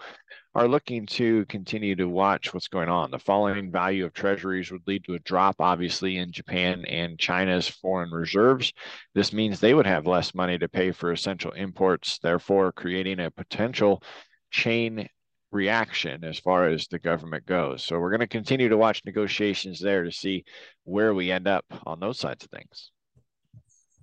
are 0.55 0.69
looking 0.69 1.07
to 1.07 1.45
continue 1.47 1.95
to 1.97 2.09
watch 2.09 2.53
what's 2.53 2.69
going 2.69 2.89
on. 2.89 3.11
The 3.11 3.19
falling 3.19 3.71
value 3.71 4.05
of 4.05 4.13
treasuries 4.13 4.71
would 4.71 4.87
lead 4.87 5.05
to 5.05 5.15
a 5.15 5.21
drop, 5.21 5.57
obviously, 5.61 6.17
in 6.17 6.33
Japan 6.33 6.85
and 6.87 7.19
China's 7.19 7.69
foreign 7.69 8.11
reserves. 8.11 8.73
This 9.15 9.33
means 9.33 9.61
they 9.61 9.75
would 9.75 9.87
have 9.87 10.07
less 10.07 10.35
money 10.35 10.59
to 10.59 10.69
pay 10.69 10.91
for 10.93 11.13
essential 11.13 11.53
imports, 11.53 12.19
therefore, 12.19 12.73
creating 12.73 13.21
a 13.21 13.31
potential 13.31 14.03
chain 14.51 15.09
reaction 15.51 16.25
as 16.25 16.39
far 16.39 16.69
as 16.69 16.87
the 16.89 16.99
government 16.99 17.47
goes. 17.47 17.85
So 17.85 17.99
we're 17.99 18.11
going 18.11 18.21
to 18.21 18.27
continue 18.27 18.69
to 18.69 18.77
watch 18.77 19.03
negotiations 19.05 19.81
there 19.81 20.05
to 20.05 20.13
see 20.13 20.45
where 20.85 21.15
we 21.15 21.31
end 21.31 21.49
up 21.49 21.65
on 21.87 22.01
those 22.01 22.19
sides 22.19 22.45
of 22.45 22.51
things. 22.51 22.91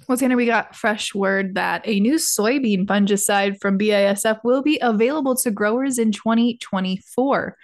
Well, 0.07 0.17
Tanner, 0.17 0.35
we 0.35 0.45
got 0.45 0.75
fresh 0.75 1.15
word 1.15 1.55
that 1.55 1.81
a 1.85 1.99
new 1.99 2.15
soybean 2.15 2.85
fungicide 2.85 3.59
from 3.59 3.79
BASF 3.79 4.39
will 4.43 4.61
be 4.61 4.77
available 4.81 5.35
to 5.37 5.51
growers 5.51 5.97
in 5.97 6.11
2024. 6.11 7.57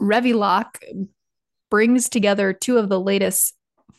Revilok 0.00 0.76
brings 1.70 2.08
together 2.08 2.52
two 2.52 2.78
of 2.78 2.88
the 2.88 3.00
latest 3.00 3.54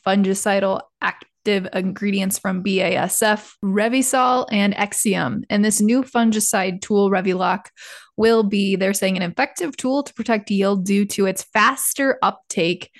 fungicidal 0.06 0.82
act 1.02 1.26
ingredients 1.48 2.40
from 2.40 2.64
BASF, 2.64 3.54
Revysol, 3.64 4.48
and 4.52 4.74
Xemium. 4.76 5.44
And 5.50 5.64
this 5.64 5.82
new 5.82 6.04
fungicide 6.04 6.82
tool, 6.82 7.10
Revilok, 7.10 7.66
will 8.18 8.44
be, 8.44 8.76
they're 8.76 8.94
saying, 8.94 9.18
an 9.18 9.24
effective 9.24 9.76
tool 9.78 10.04
to 10.04 10.14
protect 10.14 10.52
yield 10.52 10.86
due 10.86 11.06
to 11.06 11.26
its 11.26 11.44
faster 11.44 12.18
uptake 12.22 12.92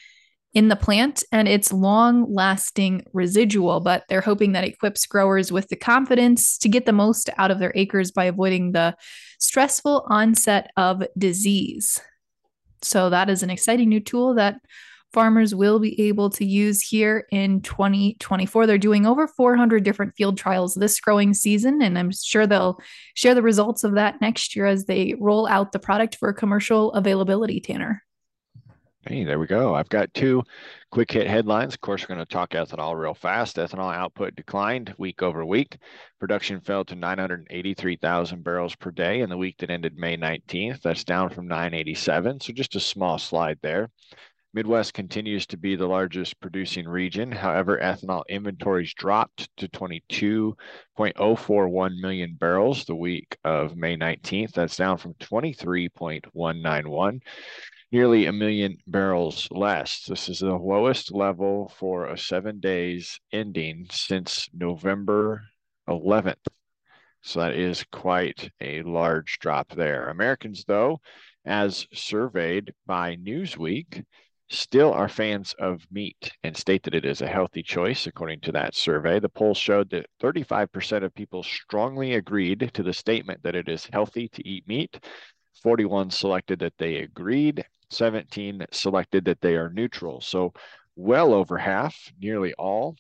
in 0.54 0.68
the 0.68 0.76
plant 0.76 1.24
and 1.32 1.48
its 1.48 1.72
long 1.72 2.32
lasting 2.34 3.06
residual. 3.14 3.80
But 3.80 4.04
they're 4.10 4.22
hoping 4.22 4.52
that 4.54 4.64
it 4.64 4.74
equips 4.74 5.06
growers 5.06 5.52
with 5.52 5.70
the 5.70 5.76
confidence 5.76 6.58
to 6.60 6.70
get 6.70 6.86
the 6.86 6.92
most 6.92 7.30
out 7.38 7.52
of 7.52 7.60
their 7.60 7.72
acres 7.76 8.12
by 8.12 8.26
avoiding 8.26 8.72
the 8.72 8.96
stressful 9.40 10.06
onset 10.10 10.72
of 10.76 11.04
disease. 11.18 12.00
So, 12.82 13.10
that 13.12 13.30
is 13.30 13.44
an 13.44 13.50
exciting 13.50 13.90
new 13.90 14.00
tool 14.00 14.36
that 14.36 14.56
farmers 15.14 15.54
will 15.54 15.80
be 15.80 16.00
able 16.08 16.30
to 16.32 16.46
use 16.46 16.82
here 16.82 17.26
in 17.32 17.62
2024. 17.62 18.66
They're 18.66 18.78
doing 18.78 19.06
over 19.06 19.28
400 19.28 19.84
different 19.84 20.16
field 20.16 20.38
trials 20.38 20.76
this 20.76 21.00
growing 21.00 21.34
season, 21.34 21.82
and 21.82 21.98
I'm 21.98 22.12
sure 22.12 22.48
they'll 22.48 22.80
share 23.14 23.36
the 23.36 23.42
results 23.42 23.84
of 23.84 23.96
that 23.96 24.22
next 24.22 24.56
year 24.56 24.66
as 24.66 24.86
they 24.86 25.16
roll 25.20 25.48
out 25.48 25.72
the 25.72 25.80
product 25.80 26.16
for 26.16 26.32
commercial 26.34 26.92
availability, 26.94 27.60
Tanner. 27.60 28.04
Hey, 29.08 29.24
there 29.24 29.40
we 29.40 29.48
go. 29.48 29.74
I've 29.74 29.90
got 29.90 30.14
two 30.14 30.44
quick 30.92 31.12
hit 31.12 31.26
headlines. 31.26 31.74
Of 31.74 31.82
course, 31.82 32.04
we're 32.04 32.14
going 32.16 32.26
to 32.26 32.32
talk 32.32 32.52
ethanol 32.52 32.96
real 32.96 33.16
fast. 33.16 33.56
Ethanol 33.56 33.92
output 33.92 34.36
declined 34.36 34.94
week 35.00 35.24
over 35.24 35.44
week. 35.44 35.76
Production 36.20 36.62
fell 36.62 36.86
to 36.86 36.94
983,000 36.94 38.44
barrels 38.44 38.76
per 38.76 38.92
day 38.92 39.22
in 39.22 39.30
the 39.32 39.38
week 39.38 39.58
that 39.58 39.72
ended 39.72 39.98
May 39.98 40.18
19th. 40.18 40.84
That's 40.84 41.04
down 41.04 41.32
from 41.32 41.48
987. 41.48 42.42
So 42.42 42.54
just 42.54 42.76
a 42.76 42.80
small 42.80 43.18
slide 43.18 43.58
there. 43.64 43.90
Midwest 44.54 44.94
continues 44.94 45.48
to 45.48 45.56
be 45.56 45.78
the 45.78 45.88
largest 45.88 46.38
producing 46.42 46.86
region. 46.86 47.32
However, 47.32 47.80
ethanol 47.82 48.24
inventories 48.28 48.94
dropped 48.94 49.48
to 49.56 49.70
22.041 49.70 52.02
million 52.02 52.36
barrels 52.38 52.84
the 52.84 52.94
week 52.94 53.38
of 53.46 53.78
May 53.78 53.96
19th. 53.96 54.52
That's 54.52 54.76
down 54.76 54.98
from 54.98 55.14
23.191, 55.14 57.22
nearly 57.94 58.26
a 58.26 58.34
million 58.34 58.76
barrels 58.86 59.48
less. 59.52 60.04
This 60.06 60.28
is 60.28 60.40
the 60.40 60.54
lowest 60.54 61.14
level 61.14 61.72
for 61.78 62.08
a 62.08 62.18
seven 62.18 62.60
days 62.60 63.22
ending 63.32 63.88
since 63.90 64.50
November 64.54 65.44
11th. 65.88 66.46
So 67.22 67.40
that 67.40 67.54
is 67.54 67.86
quite 67.90 68.52
a 68.60 68.82
large 68.82 69.40
drop 69.40 69.70
there. 69.70 70.10
Americans, 70.10 70.66
though, 70.68 71.00
as 71.46 71.88
surveyed 71.94 72.74
by 72.86 73.16
Newsweek, 73.16 74.04
still 74.52 74.92
are 74.94 75.08
fans 75.08 75.54
of 75.60 75.86
meat 75.92 76.32
and 76.44 76.56
state 76.56 76.84
that 76.84 76.96
it 76.96 77.06
is 77.06 77.22
a 77.22 77.28
healthy 77.28 77.64
choice, 77.64 78.06
according 78.08 78.42
to 78.42 78.52
that 78.52 78.76
survey. 78.76 79.20
The 79.20 79.30
poll 79.30 79.54
showed 79.54 79.90
that 79.92 80.08
35% 80.22 81.04
of 81.04 81.16
people 81.16 81.44
strongly 81.44 82.16
agreed 82.16 82.72
to 82.74 82.84
the 82.84 82.94
statement 82.94 83.44
that 83.44 83.56
it 83.56 83.70
is 83.70 83.90
healthy 83.92 84.28
to 84.30 84.48
eat 84.48 84.68
meat. 84.68 85.04
41 85.64 86.10
selected 86.10 86.60
that 86.60 86.78
they 86.78 86.98
agreed, 86.98 87.66
17 87.90 88.66
selected 88.72 89.26
that 89.26 89.42
they 89.42 89.56
are 89.56 89.70
neutral. 89.70 90.22
So, 90.22 90.54
well 90.96 91.34
over 91.34 91.58
half, 91.58 91.96
nearly 92.20 92.54
all, 92.54 92.96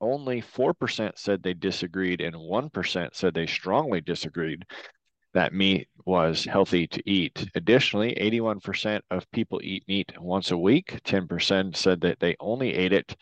only 0.00 0.42
4% 0.42 1.12
said 1.16 1.42
they 1.42 1.54
disagreed, 1.54 2.20
and 2.20 2.34
1% 2.34 3.14
said 3.14 3.34
they 3.34 3.46
strongly 3.46 4.00
disagreed 4.00 4.64
that 5.34 5.54
meat 5.54 5.88
was 6.04 6.44
healthy 6.44 6.86
to 6.86 7.02
eat. 7.08 7.48
Additionally, 7.54 8.14
81% 8.20 9.00
of 9.10 9.30
people 9.30 9.60
eat 9.62 9.84
meat 9.88 10.12
once 10.20 10.50
a 10.50 10.58
week. 10.58 11.00
10% 11.04 11.76
said 11.76 12.00
that 12.02 12.20
they 12.20 12.36
only 12.40 12.74
ate 12.74 12.92
it 12.92 13.16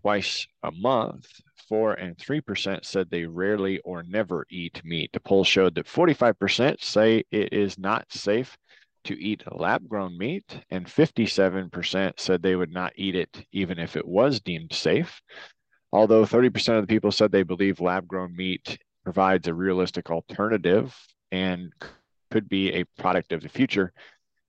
twice 0.00 0.46
a 0.62 0.72
month. 0.72 1.26
4 1.68 1.94
and 1.94 2.16
3% 2.16 2.84
said 2.84 3.10
they 3.10 3.24
rarely 3.24 3.78
or 3.80 4.02
never 4.02 4.46
eat 4.50 4.80
meat. 4.84 5.10
The 5.12 5.20
poll 5.20 5.44
showed 5.44 5.74
that 5.74 5.86
45% 5.86 6.82
say 6.82 7.24
it 7.30 7.52
is 7.52 7.78
not 7.78 8.12
safe 8.12 8.56
to 9.04 9.20
eat 9.20 9.42
lab 9.52 9.88
grown 9.88 10.18
meat, 10.18 10.60
and 10.70 10.86
57% 10.86 12.12
said 12.18 12.42
they 12.42 12.56
would 12.56 12.72
not 12.72 12.92
eat 12.96 13.14
it 13.14 13.46
even 13.52 13.78
if 13.78 13.96
it 13.96 14.06
was 14.06 14.40
deemed 14.40 14.72
safe. 14.72 15.20
Although 15.92 16.24
30% 16.24 16.76
of 16.76 16.82
the 16.82 16.92
people 16.92 17.12
said 17.12 17.30
they 17.30 17.44
believe 17.44 17.80
lab 17.80 18.08
grown 18.08 18.34
meat 18.34 18.78
provides 19.04 19.46
a 19.46 19.54
realistic 19.54 20.10
alternative 20.10 20.96
and 21.32 21.72
could 22.30 22.48
be 22.48 22.72
a 22.72 22.84
product 22.98 23.32
of 23.32 23.42
the 23.42 23.48
future, 23.48 23.92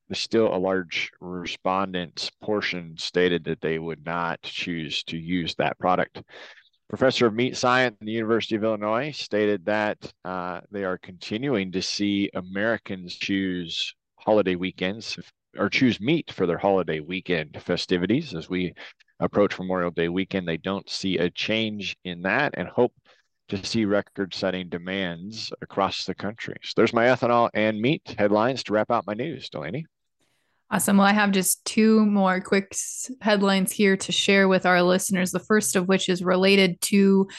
there's 0.07 0.19
still 0.19 0.53
a 0.53 0.57
large 0.57 1.11
respondents 1.19 2.31
portion 2.41 2.95
stated 2.97 3.43
that 3.43 3.61
they 3.61 3.77
would 3.77 4.05
not 4.05 4.41
choose 4.41 5.03
to 5.03 5.17
use 5.17 5.55
that 5.55 5.77
product. 5.79 6.21
Professor 6.89 7.27
of 7.27 7.33
meat 7.33 7.57
science 7.57 7.97
at 7.99 8.05
the 8.05 8.13
University 8.13 8.55
of 8.55 8.63
Illinois 8.63 9.11
stated 9.11 9.65
that 9.65 9.97
uh, 10.23 10.61
they 10.71 10.85
are 10.85 10.97
continuing 10.97 11.71
to 11.73 11.81
see 11.81 12.29
Americans 12.33 13.13
choose 13.15 13.93
holiday 14.15 14.55
weekends 14.55 15.19
or 15.57 15.69
choose 15.69 15.99
meat 15.99 16.31
for 16.31 16.45
their 16.45 16.57
holiday 16.57 17.01
weekend 17.01 17.61
festivities 17.61 18.33
as 18.33 18.49
we 18.49 18.73
approach 19.19 19.59
Memorial 19.59 19.91
Day 19.91 20.07
weekend. 20.07 20.47
They 20.47 20.57
don't 20.57 20.89
see 20.89 21.17
a 21.17 21.29
change 21.29 21.97
in 22.05 22.21
that 22.21 22.53
and 22.55 22.69
hope 22.69 22.93
to 23.49 23.63
see 23.65 23.85
record 23.85 24.33
setting 24.33 24.69
demands 24.69 25.51
across 25.61 26.05
the 26.05 26.15
country. 26.15 26.57
So 26.63 26.73
there's 26.75 26.93
my 26.93 27.05
ethanol 27.05 27.49
and 27.53 27.81
meat 27.81 28.15
headlines 28.17 28.63
to 28.63 28.73
wrap 28.73 28.91
out 28.91 29.07
my 29.07 29.13
news, 29.13 29.49
Delaney. 29.49 29.85
Awesome. 30.69 30.97
Well, 30.97 31.07
I 31.07 31.13
have 31.13 31.31
just 31.31 31.63
two 31.63 32.05
more 32.05 32.41
quick 32.41 32.75
headlines 33.21 33.71
here 33.71 33.95
to 33.95 34.11
share 34.11 34.49
with 34.49 34.65
our 34.65 34.81
listeners. 34.81 35.31
The 35.31 35.39
first 35.39 35.77
of 35.77 35.87
which 35.87 36.09
is 36.09 36.21
related 36.21 36.81
to 36.81 37.29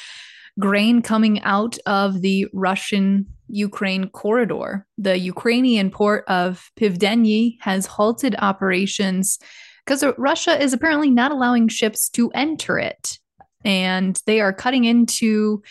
grain 0.58 1.02
coming 1.02 1.42
out 1.42 1.78
of 1.84 2.22
the 2.22 2.48
Russian 2.54 3.26
Ukraine 3.48 4.08
corridor. 4.08 4.86
The 4.96 5.18
Ukrainian 5.18 5.90
port 5.90 6.24
of 6.26 6.70
Pivdeny 6.78 7.58
has 7.60 7.86
halted 7.86 8.34
operations 8.38 9.38
because 9.84 10.04
Russia 10.16 10.60
is 10.60 10.72
apparently 10.72 11.10
not 11.10 11.30
allowing 11.30 11.68
ships 11.68 12.08
to 12.10 12.30
enter 12.30 12.78
it. 12.78 13.18
And 13.64 14.20
they 14.26 14.40
are 14.40 14.52
cutting 14.52 14.84
into 14.84 15.62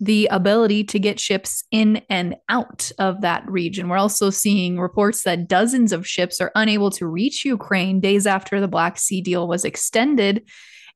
the 0.00 0.28
ability 0.30 0.84
to 0.84 0.98
get 0.98 1.20
ships 1.20 1.64
in 1.70 2.02
and 2.10 2.36
out 2.48 2.90
of 2.98 3.20
that 3.20 3.48
region. 3.48 3.88
We're 3.88 3.96
also 3.96 4.30
seeing 4.30 4.78
reports 4.78 5.22
that 5.22 5.48
dozens 5.48 5.92
of 5.92 6.06
ships 6.06 6.40
are 6.40 6.52
unable 6.54 6.90
to 6.92 7.06
reach 7.06 7.44
Ukraine 7.44 8.00
days 8.00 8.26
after 8.26 8.60
the 8.60 8.68
Black 8.68 8.98
Sea 8.98 9.20
deal 9.20 9.46
was 9.46 9.64
extended, 9.64 10.48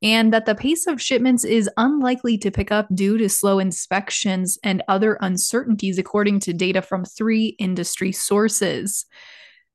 and 0.02 0.33
that 0.33 0.47
the 0.47 0.55
pace 0.55 0.87
of 0.87 1.02
shipments 1.02 1.45
is 1.45 1.71
unlikely 1.76 2.38
to 2.38 2.50
pick 2.50 2.71
up 2.71 2.88
due 2.95 3.19
to 3.19 3.28
slow 3.28 3.59
inspections 3.59 4.59
and 4.62 4.83
other 4.88 5.19
uncertainties, 5.21 5.99
according 5.99 6.40
to 6.40 6.52
data 6.52 6.83
from 6.83 7.05
three 7.05 7.57
industry 7.59 8.12
sources. 8.12 9.07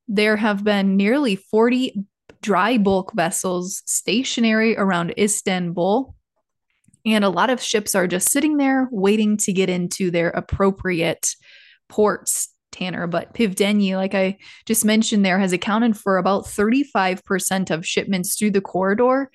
There 0.08 0.38
have 0.38 0.64
been 0.64 0.98
nearly 0.98 1.36
40 1.38 2.06
dry 2.42 2.78
bulk 2.78 3.14
vessels 3.16 3.82
stationary 3.86 4.78
around 4.78 5.14
Istanbul 5.18 6.14
and 7.06 7.24
a 7.24 7.30
lot 7.30 7.50
of 7.50 7.62
ships 7.62 7.96
are 7.96 8.08
just 8.08 8.32
sitting 8.32 8.58
there 8.58 8.88
waiting 8.92 9.38
to 9.38 9.54
get 9.54 9.70
into 9.70 10.10
their 10.10 10.30
appropriate 10.30 11.36
ports, 11.90 12.50
Tanner. 12.72 13.08
But 13.08 13.34
Pivdeny, 13.34 13.96
like 13.96 14.16
I 14.16 14.38
just 14.66 14.86
mentioned 14.86 15.26
there, 15.26 15.40
has 15.40 15.54
accounted 15.54 15.98
for 15.98 16.18
about 16.18 16.46
35% 16.46 17.72
of 17.72 17.86
shipments 17.86 18.36
through 18.36 18.52
the 18.52 18.62
corridor. 18.62 19.30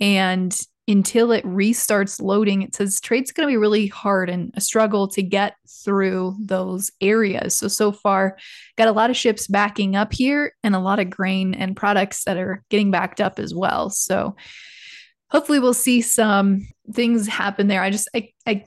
And 0.00 0.58
until 0.86 1.32
it 1.32 1.44
restarts 1.46 2.20
loading, 2.20 2.60
it 2.60 2.74
says 2.74 3.00
trade's 3.00 3.32
going 3.32 3.48
to 3.48 3.52
be 3.52 3.56
really 3.56 3.86
hard 3.86 4.28
and 4.28 4.52
a 4.54 4.60
struggle 4.60 5.08
to 5.08 5.22
get 5.22 5.56
through 5.82 6.36
those 6.38 6.90
areas. 7.00 7.56
So, 7.56 7.68
so 7.68 7.90
far, 7.90 8.36
got 8.76 8.88
a 8.88 8.92
lot 8.92 9.08
of 9.08 9.16
ships 9.16 9.46
backing 9.46 9.96
up 9.96 10.12
here 10.12 10.54
and 10.62 10.74
a 10.74 10.80
lot 10.80 10.98
of 10.98 11.08
grain 11.08 11.54
and 11.54 11.74
products 11.74 12.24
that 12.24 12.36
are 12.36 12.62
getting 12.68 12.90
backed 12.90 13.20
up 13.20 13.38
as 13.38 13.54
well. 13.54 13.88
So, 13.88 14.36
hopefully 15.30 15.58
we'll 15.58 15.74
see 15.74 16.00
some 16.00 16.66
things 16.92 17.26
happen 17.26 17.68
there. 17.68 17.82
I 17.82 17.90
just 17.90 18.08
I 18.14 18.30
I 18.46 18.64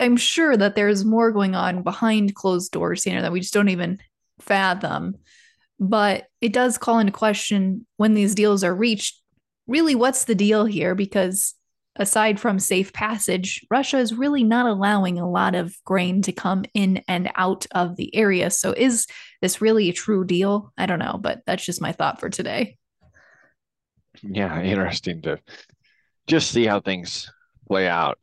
I'm 0.00 0.16
sure 0.16 0.56
that 0.56 0.74
there's 0.74 1.04
more 1.04 1.32
going 1.32 1.54
on 1.54 1.82
behind 1.82 2.34
closed 2.34 2.72
doors, 2.72 3.06
know, 3.06 3.22
that 3.22 3.32
we 3.32 3.40
just 3.40 3.54
don't 3.54 3.70
even 3.70 3.98
fathom. 4.40 5.16
But 5.80 6.26
it 6.40 6.52
does 6.52 6.78
call 6.78 6.98
into 6.98 7.12
question 7.12 7.86
when 7.96 8.14
these 8.14 8.34
deals 8.34 8.62
are 8.62 8.74
reached, 8.74 9.20
really 9.66 9.94
what's 9.94 10.24
the 10.24 10.34
deal 10.34 10.64
here? 10.66 10.94
Because 10.94 11.54
aside 11.96 12.38
from 12.38 12.58
safe 12.58 12.92
passage, 12.92 13.64
Russia 13.70 13.98
is 13.98 14.14
really 14.14 14.44
not 14.44 14.66
allowing 14.66 15.18
a 15.18 15.28
lot 15.28 15.54
of 15.54 15.76
grain 15.84 16.22
to 16.22 16.32
come 16.32 16.64
in 16.74 17.02
and 17.08 17.30
out 17.36 17.66
of 17.72 17.96
the 17.96 18.14
area. 18.14 18.50
So 18.50 18.72
is 18.72 19.06
this 19.40 19.60
really 19.60 19.88
a 19.88 19.92
true 19.92 20.24
deal? 20.24 20.72
I 20.76 20.86
don't 20.86 20.98
know, 20.98 21.18
but 21.20 21.42
that's 21.46 21.64
just 21.64 21.80
my 21.80 21.92
thought 21.92 22.20
for 22.20 22.28
today 22.28 22.76
yeah, 24.28 24.62
interesting 24.62 25.22
to 25.22 25.38
just 26.26 26.50
see 26.50 26.66
how 26.66 26.80
things 26.80 27.30
play 27.66 27.88
out. 27.88 28.18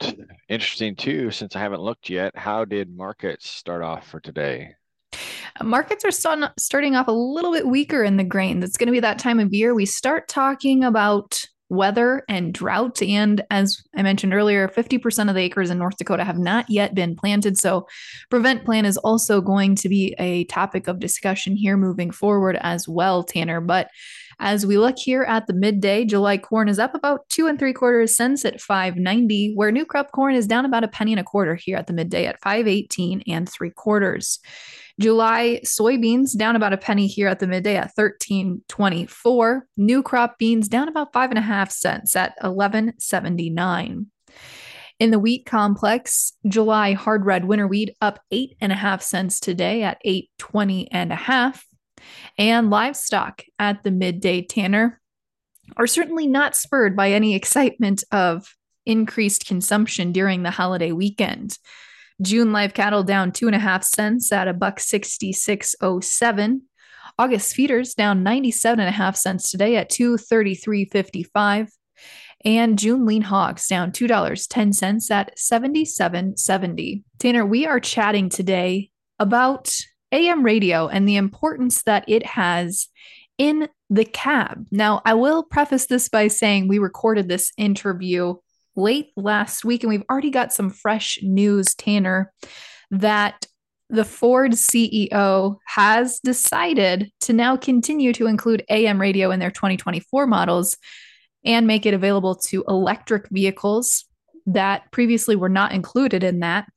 Interesting 0.49 0.95
too, 0.95 1.31
since 1.31 1.55
I 1.55 1.59
haven't 1.59 1.81
looked 1.81 2.09
yet. 2.09 2.35
How 2.35 2.65
did 2.65 2.95
markets 2.95 3.49
start 3.49 3.83
off 3.83 4.07
for 4.07 4.19
today? 4.19 4.75
Markets 5.61 6.05
are 6.05 6.11
st- 6.11 6.51
starting 6.57 6.95
off 6.95 7.07
a 7.07 7.11
little 7.11 7.51
bit 7.51 7.67
weaker 7.67 8.03
in 8.03 8.17
the 8.17 8.23
grain. 8.23 8.63
It's 8.63 8.77
going 8.77 8.87
to 8.87 8.93
be 8.93 9.01
that 9.01 9.19
time 9.19 9.39
of 9.39 9.53
year 9.53 9.73
we 9.73 9.85
start 9.85 10.27
talking 10.27 10.83
about 10.83 11.45
weather 11.69 12.23
and 12.27 12.53
drought. 12.53 13.01
And 13.01 13.41
as 13.49 13.81
I 13.95 14.03
mentioned 14.03 14.33
earlier, 14.33 14.67
50% 14.67 15.29
of 15.29 15.35
the 15.35 15.41
acres 15.41 15.69
in 15.69 15.77
North 15.77 15.97
Dakota 15.97 16.25
have 16.25 16.37
not 16.37 16.69
yet 16.69 16.93
been 16.93 17.15
planted. 17.15 17.57
So, 17.57 17.87
prevent 18.29 18.65
plan 18.65 18.85
is 18.85 18.97
also 18.97 19.39
going 19.39 19.75
to 19.75 19.89
be 19.89 20.13
a 20.19 20.43
topic 20.45 20.87
of 20.87 20.99
discussion 20.99 21.55
here 21.55 21.77
moving 21.77 22.11
forward 22.11 22.57
as 22.59 22.89
well, 22.89 23.23
Tanner. 23.23 23.61
But 23.61 23.89
as 24.41 24.65
we 24.65 24.79
look 24.79 24.97
here 24.97 25.21
at 25.21 25.45
the 25.45 25.53
midday, 25.53 26.03
July 26.03 26.35
corn 26.35 26.67
is 26.67 26.79
up 26.79 26.95
about 26.95 27.29
two 27.29 27.45
and 27.45 27.59
three 27.59 27.73
quarters 27.73 28.15
cents 28.15 28.43
at 28.43 28.59
590, 28.59 29.53
where 29.53 29.71
new 29.71 29.85
crop 29.85 30.11
corn 30.11 30.33
is 30.33 30.47
down 30.47 30.65
about 30.65 30.83
a 30.83 30.87
penny 30.87 31.13
and 31.13 31.19
a 31.19 31.23
quarter 31.23 31.53
here 31.53 31.77
at 31.77 31.85
the 31.85 31.93
midday 31.93 32.25
at 32.25 32.41
518 32.41 33.21
and 33.27 33.47
three 33.47 33.69
quarters. 33.69 34.39
July 34.99 35.61
soybeans 35.63 36.35
down 36.35 36.55
about 36.55 36.73
a 36.73 36.77
penny 36.77 37.05
here 37.05 37.27
at 37.27 37.39
the 37.39 37.45
midday 37.45 37.75
at 37.75 37.91
1324. 37.93 39.67
New 39.77 40.01
crop 40.01 40.39
beans 40.39 40.67
down 40.67 40.87
about 40.87 41.13
five 41.13 41.29
and 41.29 41.39
a 41.39 41.43
half 41.43 41.71
cents 41.71 42.15
at 42.15 42.33
1179. 42.41 44.07
In 44.99 45.11
the 45.11 45.19
wheat 45.19 45.45
complex, 45.45 46.33
July 46.47 46.93
hard 46.93 47.25
red 47.25 47.45
winter 47.45 47.67
wheat 47.67 47.95
up 48.01 48.19
eight 48.31 48.55
and 48.59 48.71
a 48.71 48.75
half 48.75 49.03
cents 49.03 49.39
today 49.39 49.83
at 49.83 49.99
820 50.03 50.91
and 50.91 51.11
a 51.11 51.15
half 51.15 51.65
and 52.37 52.69
livestock 52.69 53.43
at 53.59 53.83
the 53.83 53.91
midday 53.91 54.41
tanner 54.41 54.99
are 55.77 55.87
certainly 55.87 56.27
not 56.27 56.55
spurred 56.55 56.95
by 56.95 57.11
any 57.11 57.35
excitement 57.35 58.03
of 58.11 58.55
increased 58.85 59.45
consumption 59.45 60.11
during 60.11 60.43
the 60.43 60.51
holiday 60.51 60.91
weekend. 60.91 61.57
June 62.21 62.51
live 62.51 62.73
cattle 62.73 63.03
down 63.03 63.31
two 63.31 63.47
and 63.47 63.55
a 63.55 63.59
half 63.59 63.83
cents 63.83 64.31
at 64.31 64.47
a 64.47 64.53
buck 64.53 64.79
sixty 64.79 65.31
six 65.31 65.75
oh 65.81 65.99
seven. 65.99 66.63
August 67.17 67.53
feeders 67.53 67.93
down 67.93 68.23
ninety 68.23 68.51
seven 68.51 68.79
and 68.79 68.89
a 68.89 68.91
half 68.91 69.15
cents 69.15 69.51
today 69.51 69.75
at 69.75 69.89
two 69.89 70.17
thirty 70.17 70.55
three 70.55 70.85
fifty 70.85 71.23
five. 71.23 71.69
And 72.43 72.79
June 72.79 73.05
lean 73.05 73.21
hogs 73.21 73.67
down 73.67 73.91
two 73.91 74.07
dollars 74.07 74.47
ten 74.47 74.73
cents 74.73 75.11
at 75.11 75.37
seventy 75.37 75.85
seven 75.85 76.35
seventy. 76.37 77.03
Tanner, 77.19 77.45
we 77.45 77.65
are 77.65 77.79
chatting 77.79 78.29
today 78.29 78.89
about 79.19 79.75
AM 80.11 80.43
radio 80.43 80.87
and 80.87 81.07
the 81.07 81.15
importance 81.15 81.83
that 81.83 82.05
it 82.07 82.25
has 82.25 82.87
in 83.37 83.67
the 83.89 84.05
cab. 84.05 84.67
Now, 84.71 85.01
I 85.05 85.13
will 85.13 85.43
preface 85.43 85.87
this 85.87 86.09
by 86.09 86.27
saying 86.27 86.67
we 86.67 86.79
recorded 86.79 87.27
this 87.27 87.51
interview 87.57 88.35
late 88.75 89.11
last 89.15 89.65
week, 89.65 89.83
and 89.83 89.89
we've 89.89 90.03
already 90.09 90.29
got 90.29 90.53
some 90.53 90.69
fresh 90.69 91.19
news, 91.21 91.73
Tanner, 91.75 92.31
that 92.91 93.45
the 93.89 94.05
Ford 94.05 94.51
CEO 94.51 95.57
has 95.65 96.19
decided 96.19 97.11
to 97.21 97.33
now 97.33 97.57
continue 97.57 98.13
to 98.13 98.27
include 98.27 98.63
AM 98.69 99.01
radio 99.01 99.31
in 99.31 99.39
their 99.39 99.51
2024 99.51 100.27
models 100.27 100.77
and 101.43 101.67
make 101.67 101.85
it 101.85 101.93
available 101.93 102.35
to 102.35 102.63
electric 102.67 103.27
vehicles 103.29 104.05
that 104.45 104.89
previously 104.91 105.35
were 105.35 105.49
not 105.49 105.73
included 105.73 106.23
in 106.23 106.39
that. 106.39 106.67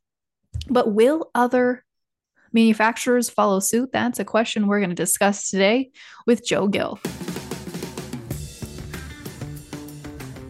But 0.68 0.92
will 0.92 1.30
other 1.34 1.84
manufacturers 2.54 3.28
follow 3.28 3.60
suit? 3.60 3.90
That's 3.92 4.18
a 4.18 4.24
question 4.24 4.66
we're 4.66 4.80
going 4.80 4.90
to 4.90 4.96
discuss 4.96 5.50
today 5.50 5.90
with 6.26 6.46
Joe 6.46 6.68
Gill. 6.68 6.98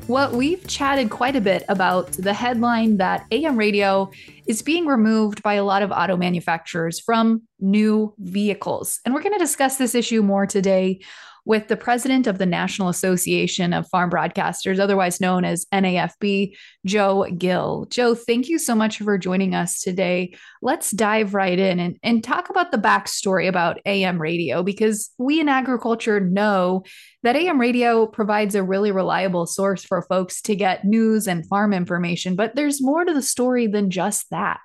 Well, 0.06 0.36
we've 0.36 0.66
chatted 0.66 1.08
quite 1.08 1.34
a 1.34 1.40
bit 1.40 1.64
about 1.66 2.12
the 2.12 2.34
headline 2.34 2.98
that 2.98 3.24
AM 3.30 3.56
radio 3.56 4.10
is 4.46 4.60
being 4.60 4.84
removed 4.84 5.42
by 5.42 5.54
a 5.54 5.64
lot 5.64 5.80
of 5.80 5.90
auto 5.90 6.14
manufacturers 6.18 7.00
from 7.00 7.44
new 7.58 8.12
vehicles. 8.18 9.00
And 9.04 9.14
we're 9.14 9.22
going 9.22 9.32
to 9.32 9.38
discuss 9.38 9.78
this 9.78 9.94
issue 9.94 10.20
more 10.20 10.46
today 10.46 11.00
with 11.44 11.68
the 11.68 11.76
president 11.76 12.26
of 12.26 12.38
the 12.38 12.46
National 12.46 12.88
Association 12.88 13.72
of 13.72 13.88
Farm 13.88 14.10
Broadcasters, 14.10 14.78
otherwise 14.78 15.20
known 15.20 15.44
as 15.44 15.66
NAFB, 15.72 16.56
Joe 16.86 17.26
Gill. 17.36 17.86
Joe, 17.90 18.14
thank 18.14 18.48
you 18.48 18.58
so 18.58 18.74
much 18.74 18.98
for 18.98 19.18
joining 19.18 19.54
us 19.54 19.80
today. 19.80 20.34
Let's 20.62 20.90
dive 20.90 21.34
right 21.34 21.58
in 21.58 21.80
and, 21.80 21.98
and 22.02 22.24
talk 22.24 22.50
about 22.50 22.72
the 22.72 22.78
backstory 22.78 23.48
about 23.48 23.80
AM 23.84 24.20
radio, 24.20 24.62
because 24.62 25.10
we 25.18 25.40
in 25.40 25.48
agriculture 25.48 26.20
know 26.20 26.84
that 27.22 27.36
AM 27.36 27.60
radio 27.60 28.06
provides 28.06 28.54
a 28.54 28.62
really 28.62 28.92
reliable 28.92 29.46
source 29.46 29.84
for 29.84 30.02
folks 30.02 30.40
to 30.42 30.56
get 30.56 30.84
news 30.84 31.26
and 31.26 31.46
farm 31.46 31.72
information, 31.72 32.36
but 32.36 32.54
there's 32.54 32.82
more 32.82 33.04
to 33.04 33.12
the 33.12 33.22
story 33.22 33.66
than 33.66 33.90
just 33.90 34.30
that. 34.30 34.60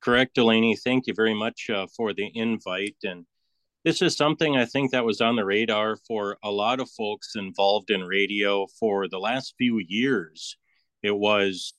Correct, 0.00 0.34
Delaney. 0.34 0.74
Thank 0.74 1.06
you 1.06 1.14
very 1.14 1.34
much 1.34 1.70
uh, 1.70 1.86
for 1.96 2.12
the 2.12 2.28
invite. 2.34 2.96
And 3.04 3.24
this 3.84 4.00
is 4.00 4.16
something 4.16 4.56
I 4.56 4.64
think 4.64 4.92
that 4.92 5.04
was 5.04 5.20
on 5.20 5.36
the 5.36 5.44
radar 5.44 5.96
for 6.06 6.38
a 6.44 6.50
lot 6.50 6.80
of 6.80 6.88
folks 6.90 7.32
involved 7.34 7.90
in 7.90 8.02
radio 8.04 8.66
for 8.78 9.08
the 9.08 9.18
last 9.18 9.54
few 9.58 9.80
years. 9.84 10.56
It 11.02 11.16
was 11.16 11.74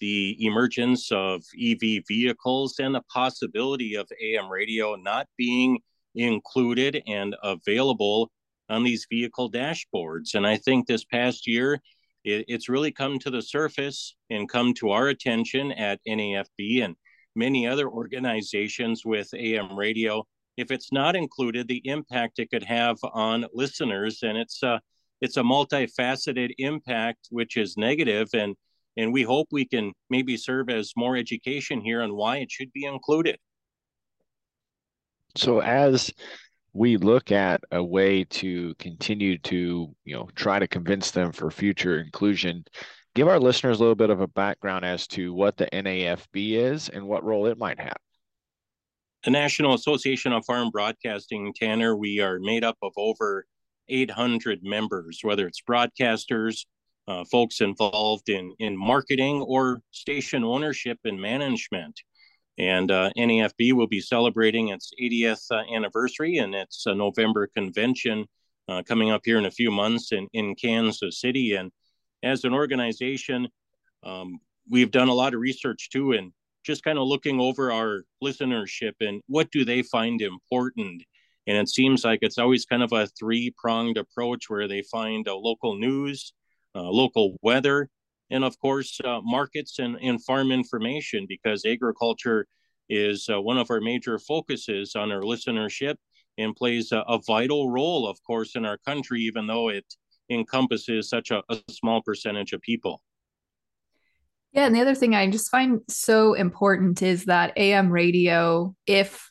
the 0.00 0.36
emergence 0.40 1.12
of 1.12 1.42
EV 1.60 2.02
vehicles 2.08 2.78
and 2.78 2.94
the 2.94 3.02
possibility 3.12 3.94
of 3.94 4.08
AM 4.22 4.48
radio 4.48 4.94
not 4.94 5.26
being 5.36 5.78
included 6.14 7.02
and 7.06 7.36
available 7.42 8.30
on 8.70 8.82
these 8.82 9.06
vehicle 9.10 9.50
dashboards. 9.50 10.34
And 10.34 10.46
I 10.46 10.56
think 10.56 10.86
this 10.86 11.04
past 11.04 11.46
year, 11.46 11.80
it, 12.24 12.46
it's 12.48 12.70
really 12.70 12.92
come 12.92 13.18
to 13.18 13.30
the 13.30 13.42
surface 13.42 14.14
and 14.30 14.48
come 14.48 14.72
to 14.74 14.90
our 14.90 15.08
attention 15.08 15.72
at 15.72 16.00
NAFB 16.08 16.84
and 16.84 16.96
many 17.36 17.66
other 17.66 17.88
organizations 17.88 19.04
with 19.04 19.28
AM 19.34 19.76
radio 19.76 20.24
if 20.58 20.72
it's 20.72 20.90
not 20.90 21.14
included, 21.14 21.68
the 21.68 21.80
impact 21.84 22.40
it 22.40 22.50
could 22.50 22.64
have 22.64 22.98
on 23.04 23.46
listeners, 23.54 24.24
and 24.24 24.36
it's 24.36 24.62
a 24.64 24.80
it's 25.20 25.36
a 25.36 25.42
multifaceted 25.42 26.52
impact, 26.58 27.28
which 27.30 27.56
is 27.56 27.76
negative, 27.76 28.28
and 28.34 28.56
and 28.96 29.12
we 29.12 29.22
hope 29.22 29.46
we 29.52 29.64
can 29.64 29.92
maybe 30.10 30.36
serve 30.36 30.68
as 30.68 30.92
more 30.96 31.16
education 31.16 31.80
here 31.80 32.02
on 32.02 32.16
why 32.16 32.38
it 32.38 32.50
should 32.50 32.72
be 32.72 32.84
included. 32.84 33.38
So 35.36 35.60
as 35.60 36.12
we 36.72 36.96
look 36.96 37.30
at 37.30 37.60
a 37.70 37.82
way 37.82 38.24
to 38.24 38.74
continue 38.80 39.38
to 39.38 39.94
you 40.04 40.14
know 40.14 40.28
try 40.34 40.58
to 40.58 40.66
convince 40.66 41.12
them 41.12 41.30
for 41.30 41.50
future 41.52 42.00
inclusion 42.00 42.64
give 43.14 43.28
our 43.28 43.40
listeners 43.40 43.78
a 43.78 43.80
little 43.80 43.94
bit 43.94 44.10
of 44.10 44.20
a 44.20 44.28
background 44.28 44.84
as 44.84 45.06
to 45.06 45.32
what 45.32 45.56
the 45.56 45.66
NAFB 45.72 46.52
is 46.52 46.88
and 46.88 47.06
what 47.06 47.24
role 47.24 47.46
it 47.46 47.58
might 47.58 47.80
have 47.80 47.96
the 49.24 49.30
National 49.30 49.74
Association 49.74 50.32
of 50.32 50.44
Farm 50.44 50.70
Broadcasting, 50.70 51.52
Tanner, 51.54 51.96
we 51.96 52.20
are 52.20 52.38
made 52.38 52.64
up 52.64 52.76
of 52.82 52.92
over 52.96 53.46
800 53.88 54.60
members, 54.62 55.20
whether 55.22 55.46
it's 55.46 55.62
broadcasters, 55.62 56.66
uh, 57.08 57.24
folks 57.24 57.60
involved 57.60 58.28
in, 58.28 58.54
in 58.58 58.76
marketing 58.76 59.40
or 59.42 59.80
station 59.90 60.44
ownership 60.44 60.98
and 61.04 61.20
management. 61.20 61.98
And 62.58 62.90
uh, 62.90 63.10
NAFB 63.16 63.72
will 63.72 63.86
be 63.86 64.00
celebrating 64.00 64.68
its 64.68 64.92
80th 65.00 65.50
uh, 65.50 65.62
anniversary 65.74 66.36
and 66.36 66.54
its 66.54 66.86
uh, 66.86 66.94
November 66.94 67.48
convention 67.56 68.26
uh, 68.68 68.82
coming 68.82 69.10
up 69.10 69.22
here 69.24 69.38
in 69.38 69.46
a 69.46 69.50
few 69.50 69.70
months 69.70 70.12
in, 70.12 70.28
in 70.32 70.54
Kansas 70.54 71.20
City. 71.20 71.54
And 71.54 71.72
as 72.22 72.44
an 72.44 72.52
organization, 72.52 73.48
um, 74.04 74.38
we've 74.68 74.90
done 74.90 75.08
a 75.08 75.14
lot 75.14 75.34
of 75.34 75.40
research 75.40 75.88
too 75.90 76.12
and 76.12 76.32
just 76.68 76.84
kind 76.84 76.98
of 76.98 77.08
looking 77.08 77.40
over 77.40 77.72
our 77.72 78.04
listenership 78.22 78.92
and 79.00 79.20
what 79.26 79.50
do 79.50 79.64
they 79.64 79.82
find 79.82 80.22
important? 80.22 81.02
And 81.46 81.56
it 81.56 81.68
seems 81.68 82.04
like 82.04 82.20
it's 82.22 82.38
always 82.38 82.66
kind 82.66 82.82
of 82.82 82.92
a 82.92 83.08
three 83.18 83.52
pronged 83.56 83.96
approach 83.96 84.44
where 84.48 84.68
they 84.68 84.82
find 84.82 85.26
uh, 85.26 85.34
local 85.34 85.76
news 85.76 86.32
uh, 86.74 86.82
local 86.82 87.36
weather 87.42 87.88
and 88.30 88.44
of 88.44 88.58
course 88.60 89.00
uh, 89.04 89.20
markets 89.22 89.78
and, 89.78 89.96
and 90.02 90.22
farm 90.24 90.52
information 90.52 91.26
because 91.28 91.64
agriculture 91.64 92.46
is 92.88 93.28
uh, 93.32 93.40
one 93.40 93.58
of 93.58 93.70
our 93.70 93.80
major 93.80 94.18
focuses 94.18 94.94
on 94.94 95.10
our 95.10 95.22
listenership 95.22 95.96
and 96.36 96.54
plays 96.54 96.92
a, 96.92 96.98
a, 97.08 97.18
vital 97.26 97.70
role 97.70 98.06
of 98.06 98.18
course 98.22 98.54
in 98.54 98.64
our 98.64 98.78
country 98.78 99.20
even 99.22 99.46
though 99.46 99.68
it 99.70 99.84
encompasses 100.30 101.08
such 101.08 101.30
a, 101.30 101.42
a 101.48 101.58
small 101.70 102.02
percentage 102.02 102.52
of 102.52 102.60
people 102.60 103.00
yeah, 104.52 104.66
and 104.66 104.74
the 104.74 104.80
other 104.80 104.94
thing 104.94 105.14
I 105.14 105.30
just 105.30 105.50
find 105.50 105.80
so 105.88 106.34
important 106.34 107.02
is 107.02 107.26
that 107.26 107.52
AM 107.56 107.90
radio, 107.90 108.74
if 108.86 109.30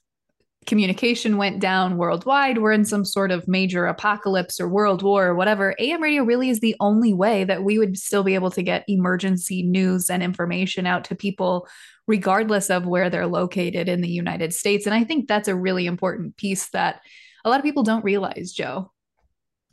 communication 0.67 1.37
went 1.37 1.59
down 1.59 1.97
worldwide, 1.97 2.59
we're 2.59 2.73
in 2.73 2.85
some 2.85 3.03
sort 3.03 3.31
of 3.31 3.47
major 3.47 3.87
apocalypse 3.87 4.59
or 4.59 4.67
world 4.67 5.01
war 5.01 5.27
or 5.27 5.35
whatever, 5.35 5.73
AM 5.79 6.03
radio 6.03 6.23
really 6.23 6.49
is 6.49 6.59
the 6.59 6.75
only 6.79 7.13
way 7.13 7.45
that 7.45 7.63
we 7.63 7.79
would 7.79 7.97
still 7.97 8.23
be 8.23 8.35
able 8.35 8.51
to 8.51 8.61
get 8.61 8.83
emergency 8.87 9.63
news 9.63 10.09
and 10.09 10.21
information 10.21 10.85
out 10.85 11.05
to 11.05 11.15
people, 11.15 11.67
regardless 12.05 12.69
of 12.69 12.85
where 12.85 13.09
they're 13.09 13.25
located 13.27 13.89
in 13.89 14.01
the 14.01 14.09
United 14.09 14.53
States. 14.53 14.85
And 14.85 14.93
I 14.93 15.03
think 15.03 15.27
that's 15.27 15.47
a 15.47 15.55
really 15.55 15.87
important 15.87 16.37
piece 16.37 16.69
that 16.69 17.01
a 17.43 17.49
lot 17.49 17.59
of 17.59 17.63
people 17.63 17.83
don't 17.83 18.03
realize, 18.03 18.51
Joe. 18.51 18.91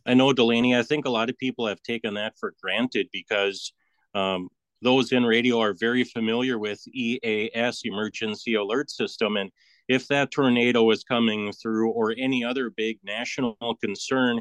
I 0.07 0.15
know, 0.15 0.33
Delaney, 0.33 0.77
I 0.77 0.83
think 0.83 1.07
a 1.07 1.11
lot 1.11 1.29
of 1.29 1.37
people 1.37 1.67
have 1.67 1.83
taken 1.83 2.15
that 2.15 2.35
for 2.39 2.55
granted 2.63 3.09
because 3.13 3.73
um, 4.15 4.49
those 4.83 5.13
in 5.13 5.25
radio 5.25 5.61
are 5.61 5.75
very 5.75 6.05
familiar 6.05 6.59
with 6.59 6.81
EAS, 6.89 7.81
Emergency 7.85 8.55
Alert 8.55 8.91
System. 8.91 9.37
And 9.37 9.51
if 9.89 10.09
that 10.09 10.31
tornado 10.31 10.91
is 10.91 11.05
coming 11.05 11.53
through 11.53 11.91
or 11.91 12.15
any 12.17 12.45
other 12.45 12.71
big 12.71 12.99
national 13.03 13.57
concern, 13.81 14.41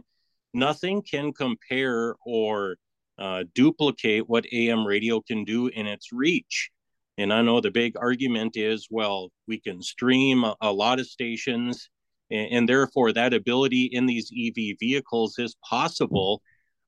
nothing 0.53 1.01
can 1.01 1.33
compare 1.33 2.15
or 2.25 2.77
uh, 3.17 3.43
duplicate 3.53 4.27
what 4.27 4.45
AM 4.51 4.85
radio 4.85 5.21
can 5.21 5.43
do 5.43 5.67
in 5.67 5.85
its 5.85 6.11
reach. 6.11 6.71
And 7.17 7.31
I 7.31 7.41
know 7.41 7.61
the 7.61 7.71
big 7.71 7.95
argument 7.97 8.57
is 8.57 8.87
well, 8.89 9.31
we 9.47 9.59
can 9.59 9.81
stream 9.81 10.43
a, 10.43 10.55
a 10.61 10.71
lot 10.71 10.99
of 10.99 11.07
stations, 11.07 11.89
and, 12.31 12.51
and, 12.51 12.69
therefore 12.69 13.13
that 13.13 13.33
ability 13.33 13.89
in 13.91 14.07
these 14.07 14.31
EV 14.35 14.77
vehicles 14.79 15.37
is 15.37 15.55
possible. 15.63 16.41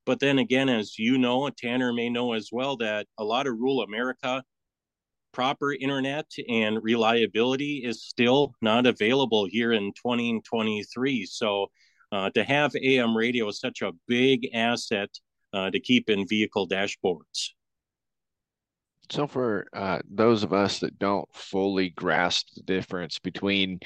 But 0.05 0.19
then 0.19 0.39
again, 0.39 0.69
as 0.69 0.99
you 0.99 1.17
know, 1.17 1.49
Tanner 1.49 1.91
may 1.91 2.09
know 2.09 2.33
as 2.33 2.49
well, 2.51 2.77
that 2.77 3.07
a 3.17 3.23
lot 3.23 3.47
of 3.47 3.57
rural 3.57 3.81
America, 3.81 4.43
proper 5.31 5.73
internet 5.73 6.27
and 6.47 6.81
reliability 6.81 7.83
is 7.83 8.03
still 8.03 8.53
not 8.61 8.85
available 8.85 9.45
here 9.49 9.73
in 9.73 9.91
2023. 9.93 11.25
So 11.25 11.67
uh, 12.11 12.29
to 12.31 12.43
have 12.43 12.71
AM 12.81 13.17
radio 13.17 13.47
is 13.49 13.59
such 13.59 13.81
a 13.81 13.91
big 14.07 14.49
asset 14.53 15.09
uh, 15.53 15.71
to 15.71 15.79
keep 15.79 16.09
in 16.09 16.27
vehicle 16.27 16.67
dashboards. 16.67 17.49
So, 19.11 19.27
for 19.27 19.67
uh, 19.73 19.99
those 20.09 20.43
of 20.43 20.51
us 20.51 20.79
that 20.79 20.97
don't 20.97 21.27
fully 21.33 21.89
grasp 21.89 22.47
the 22.55 22.63
difference 22.63 23.19
between 23.19 23.79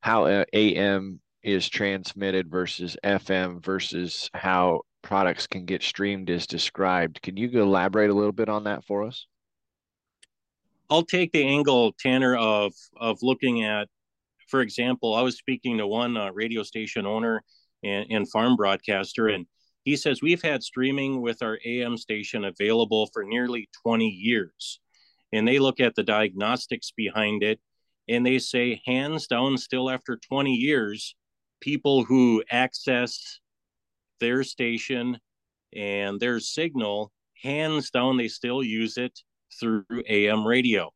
how 0.00 0.26
uh, 0.26 0.44
AM 0.52 1.20
is 1.42 1.68
transmitted 1.68 2.50
versus 2.50 2.96
FM 3.04 3.64
versus 3.64 4.30
how 4.34 4.82
products 5.02 5.46
can 5.46 5.64
get 5.64 5.82
streamed 5.82 6.30
as 6.30 6.46
described. 6.46 7.22
Can 7.22 7.36
you 7.36 7.48
elaborate 7.60 8.10
a 8.10 8.14
little 8.14 8.32
bit 8.32 8.48
on 8.48 8.64
that 8.64 8.84
for 8.84 9.04
us? 9.04 9.26
I'll 10.88 11.04
take 11.04 11.32
the 11.32 11.44
angle, 11.44 11.92
Tanner, 11.98 12.36
of 12.36 12.72
of 12.96 13.18
looking 13.22 13.64
at, 13.64 13.88
for 14.48 14.60
example, 14.60 15.14
I 15.14 15.22
was 15.22 15.36
speaking 15.36 15.78
to 15.78 15.86
one 15.86 16.16
uh, 16.16 16.30
radio 16.32 16.62
station 16.62 17.06
owner 17.06 17.42
and, 17.84 18.06
and 18.10 18.30
farm 18.30 18.56
broadcaster, 18.56 19.28
and 19.28 19.46
he 19.84 19.96
says 19.96 20.20
we've 20.20 20.42
had 20.42 20.62
streaming 20.62 21.22
with 21.22 21.42
our 21.42 21.58
AM 21.64 21.96
station 21.96 22.44
available 22.44 23.08
for 23.12 23.24
nearly 23.24 23.68
20 23.82 24.06
years. 24.08 24.80
And 25.32 25.46
they 25.46 25.58
look 25.58 25.80
at 25.80 25.94
the 25.94 26.02
diagnostics 26.02 26.90
behind 26.90 27.42
it 27.42 27.60
and 28.08 28.26
they 28.26 28.38
say, 28.38 28.82
hands 28.84 29.26
down, 29.26 29.56
still 29.56 29.88
after 29.88 30.16
20 30.16 30.52
years, 30.52 31.14
people 31.60 32.04
who 32.04 32.42
access 32.50 33.38
their 34.20 34.44
station 34.44 35.18
and 35.74 36.20
their 36.20 36.40
signal, 36.40 37.12
hands 37.42 37.90
down, 37.90 38.16
they 38.16 38.28
still 38.28 38.62
use 38.62 38.96
it 38.96 39.18
through 39.58 39.84
AM 40.08 40.46
radio. 40.46 40.90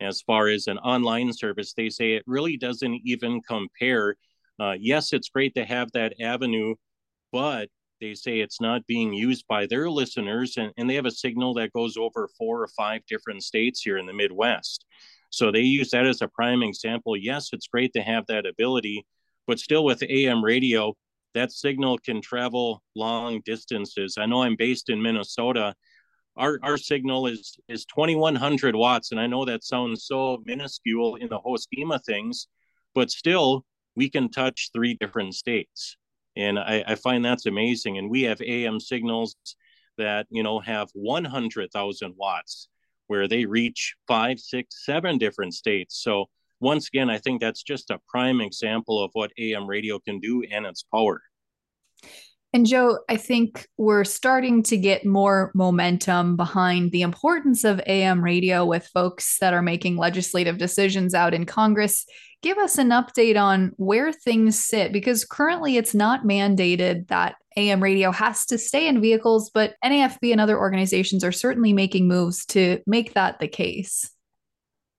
As 0.00 0.22
far 0.22 0.48
as 0.48 0.66
an 0.66 0.78
online 0.78 1.32
service, 1.32 1.74
they 1.74 1.90
say 1.90 2.12
it 2.12 2.24
really 2.26 2.56
doesn't 2.56 3.00
even 3.04 3.42
compare. 3.42 4.16
Uh, 4.58 4.74
yes, 4.78 5.12
it's 5.12 5.28
great 5.28 5.54
to 5.54 5.64
have 5.64 5.92
that 5.92 6.14
avenue, 6.20 6.74
but 7.32 7.68
they 8.00 8.14
say 8.14 8.40
it's 8.40 8.60
not 8.60 8.86
being 8.86 9.12
used 9.12 9.44
by 9.46 9.66
their 9.66 9.90
listeners, 9.90 10.56
and, 10.56 10.72
and 10.78 10.88
they 10.88 10.94
have 10.94 11.06
a 11.06 11.10
signal 11.10 11.54
that 11.54 11.72
goes 11.72 11.96
over 11.98 12.28
four 12.38 12.62
or 12.62 12.68
five 12.68 13.02
different 13.06 13.42
states 13.42 13.82
here 13.82 13.98
in 13.98 14.06
the 14.06 14.14
Midwest. 14.14 14.86
So 15.28 15.52
they 15.52 15.60
use 15.60 15.90
that 15.90 16.06
as 16.06 16.22
a 16.22 16.28
prime 16.28 16.62
example. 16.62 17.16
Yes, 17.16 17.50
it's 17.52 17.68
great 17.68 17.92
to 17.92 18.02
have 18.02 18.26
that 18.26 18.46
ability, 18.46 19.06
but 19.46 19.58
still 19.58 19.84
with 19.84 20.02
AM 20.02 20.42
radio, 20.42 20.94
that 21.34 21.52
signal 21.52 21.98
can 21.98 22.20
travel 22.20 22.82
long 22.94 23.40
distances. 23.44 24.16
I 24.18 24.26
know 24.26 24.42
I'm 24.42 24.56
based 24.56 24.90
in 24.90 25.02
Minnesota. 25.02 25.74
Our, 26.36 26.58
our 26.62 26.76
signal 26.76 27.26
is 27.26 27.56
is 27.68 27.84
2100 27.86 28.74
watts 28.74 29.10
and 29.10 29.20
I 29.20 29.26
know 29.26 29.44
that 29.44 29.64
sounds 29.64 30.04
so 30.04 30.42
minuscule 30.46 31.16
in 31.16 31.28
the 31.28 31.38
whole 31.38 31.58
scheme 31.58 31.90
of 31.90 32.04
things 32.04 32.46
but 32.94 33.10
still 33.10 33.64
we 33.96 34.08
can 34.08 34.30
touch 34.30 34.70
three 34.72 34.94
different 34.94 35.34
states 35.34 35.96
and 36.36 36.58
I, 36.58 36.84
I 36.86 36.94
find 36.94 37.24
that's 37.24 37.46
amazing 37.46 37.98
and 37.98 38.08
we 38.08 38.22
have 38.22 38.40
am 38.40 38.78
signals 38.78 39.34
that 39.98 40.26
you 40.30 40.44
know 40.44 40.60
have 40.60 40.88
100,000 40.94 42.14
watts 42.16 42.68
where 43.08 43.26
they 43.26 43.44
reach 43.44 43.96
five 44.06 44.38
six 44.38 44.84
seven 44.84 45.18
different 45.18 45.52
states 45.52 46.00
so 46.00 46.26
once 46.60 46.88
again, 46.88 47.10
I 47.10 47.18
think 47.18 47.40
that's 47.40 47.62
just 47.62 47.90
a 47.90 48.00
prime 48.08 48.40
example 48.40 49.02
of 49.02 49.10
what 49.14 49.32
AM 49.38 49.66
radio 49.66 49.98
can 49.98 50.20
do 50.20 50.42
and 50.50 50.66
its 50.66 50.82
power. 50.82 51.22
And 52.52 52.66
Joe, 52.66 52.98
I 53.08 53.16
think 53.16 53.68
we're 53.76 54.02
starting 54.02 54.64
to 54.64 54.76
get 54.76 55.06
more 55.06 55.52
momentum 55.54 56.36
behind 56.36 56.90
the 56.90 57.02
importance 57.02 57.62
of 57.62 57.80
AM 57.86 58.22
radio 58.24 58.64
with 58.64 58.88
folks 58.88 59.38
that 59.38 59.54
are 59.54 59.62
making 59.62 59.96
legislative 59.96 60.58
decisions 60.58 61.14
out 61.14 61.32
in 61.32 61.46
Congress. 61.46 62.06
Give 62.42 62.58
us 62.58 62.76
an 62.76 62.88
update 62.88 63.40
on 63.40 63.72
where 63.76 64.12
things 64.12 64.58
sit 64.58 64.92
because 64.92 65.24
currently 65.24 65.76
it's 65.76 65.94
not 65.94 66.24
mandated 66.24 67.06
that 67.06 67.36
AM 67.56 67.80
radio 67.80 68.10
has 68.10 68.46
to 68.46 68.58
stay 68.58 68.88
in 68.88 69.00
vehicles, 69.00 69.50
but 69.50 69.74
NAFB 69.84 70.32
and 70.32 70.40
other 70.40 70.58
organizations 70.58 71.22
are 71.22 71.32
certainly 71.32 71.72
making 71.72 72.08
moves 72.08 72.44
to 72.46 72.80
make 72.84 73.14
that 73.14 73.38
the 73.38 73.48
case. 73.48 74.10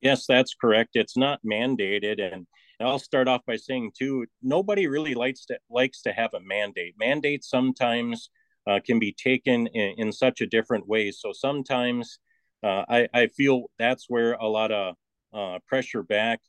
Yes, 0.02 0.26
that's 0.28 0.56
correct. 0.60 0.92
It's 0.94 1.16
not 1.16 1.40
mandated, 1.46 2.20
and 2.20 2.48
I'll 2.80 3.00
start 3.00 3.28
off 3.28 3.42
by 3.46 3.58
saying 3.58 3.92
too, 3.98 4.26
nobody 4.42 4.88
really 4.88 5.14
likes 5.14 5.46
to 5.46 5.60
likes 5.70 6.02
to 6.04 6.14
have 6.14 6.34
a 6.34 6.40
mandate. 6.40 6.96
Mandates 7.00 7.50
sometimes 7.50 8.30
uh, 8.68 8.80
can 8.86 9.00
be 9.00 9.14
taken 9.14 9.68
in, 9.68 9.94
in, 9.98 10.12
such 10.12 10.42
a 10.42 10.48
different 10.48 10.88
way. 10.88 11.12
So 11.12 11.32
sometimes 11.34 12.20
uh, 12.64 12.84
I, 12.88 13.08
I 13.14 13.28
feel 13.28 13.66
that's 13.80 14.06
where 14.08 14.34
a 14.34 14.48
lot 14.48 14.72
of 14.72 14.96
uh, 15.34 15.60
pressure 15.68 16.04
back, 16.04 16.40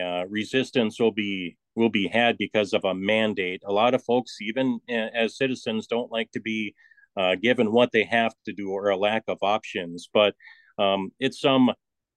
uh, 0.00 0.24
resistance 0.28 0.98
will 1.00 1.12
be 1.12 1.56
will 1.74 1.90
be 1.90 2.08
had 2.08 2.36
because 2.38 2.74
of 2.74 2.84
a 2.84 2.94
mandate. 2.94 3.62
A 3.66 3.72
lot 3.72 3.94
of 3.94 4.04
folks, 4.04 4.36
even 4.42 4.80
uh, 4.90 5.08
as 5.14 5.36
citizens, 5.36 5.86
don't 5.86 6.12
like 6.12 6.30
to 6.32 6.40
be 6.40 6.74
uh, 7.16 7.36
given 7.36 7.72
what 7.72 7.92
they 7.92 8.04
have 8.04 8.34
to 8.46 8.52
do 8.52 8.70
or 8.70 8.88
a 8.88 8.96
lack 8.96 9.24
of 9.28 9.38
options. 9.42 10.08
But 10.12 10.34
um, 10.78 11.10
it's 11.18 11.40
some 11.40 11.70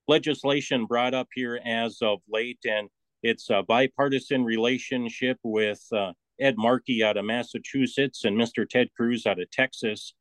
legislation 0.08 0.86
brought 0.86 1.14
up 1.14 1.28
here 1.34 1.60
as 1.66 1.98
of 2.02 2.20
late, 2.30 2.60
and 2.66 2.90
it's 3.24 3.50
a 3.50 3.64
bipartisan 3.64 4.44
relationship 4.44 5.40
with 5.44 5.84
uh, 5.92 6.14
Ed 6.40 6.56
Markey 6.58 7.04
out 7.04 7.18
of 7.18 7.26
Massachusetts 7.26 8.24
and 8.24 8.38
Mr. 8.38 8.68
Ted 8.68 8.90
Cruz 8.96 9.26
out 9.26 9.40
of 9.40 9.50
Texas. 9.52 10.14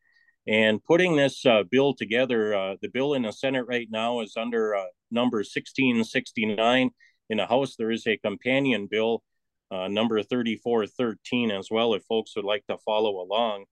And 0.46 0.82
putting 0.84 1.16
this 1.16 1.44
uh, 1.46 1.62
bill 1.70 1.94
together, 1.94 2.54
uh, 2.54 2.76
the 2.82 2.88
bill 2.88 3.14
in 3.14 3.22
the 3.22 3.32
Senate 3.32 3.64
right 3.66 3.88
now 3.90 4.20
is 4.20 4.34
under 4.36 4.74
uh, 4.74 4.84
number 5.10 5.38
1669. 5.38 6.90
In 7.30 7.38
the 7.38 7.46
House, 7.46 7.76
there 7.76 7.90
is 7.90 8.06
a 8.06 8.18
companion 8.18 8.86
bill, 8.90 9.22
uh, 9.70 9.88
number 9.88 10.22
3413, 10.22 11.50
as 11.50 11.68
well, 11.70 11.94
if 11.94 12.02
folks 12.04 12.36
would 12.36 12.44
like 12.44 12.66
to 12.66 12.76
follow 12.78 13.22
along. 13.22 13.64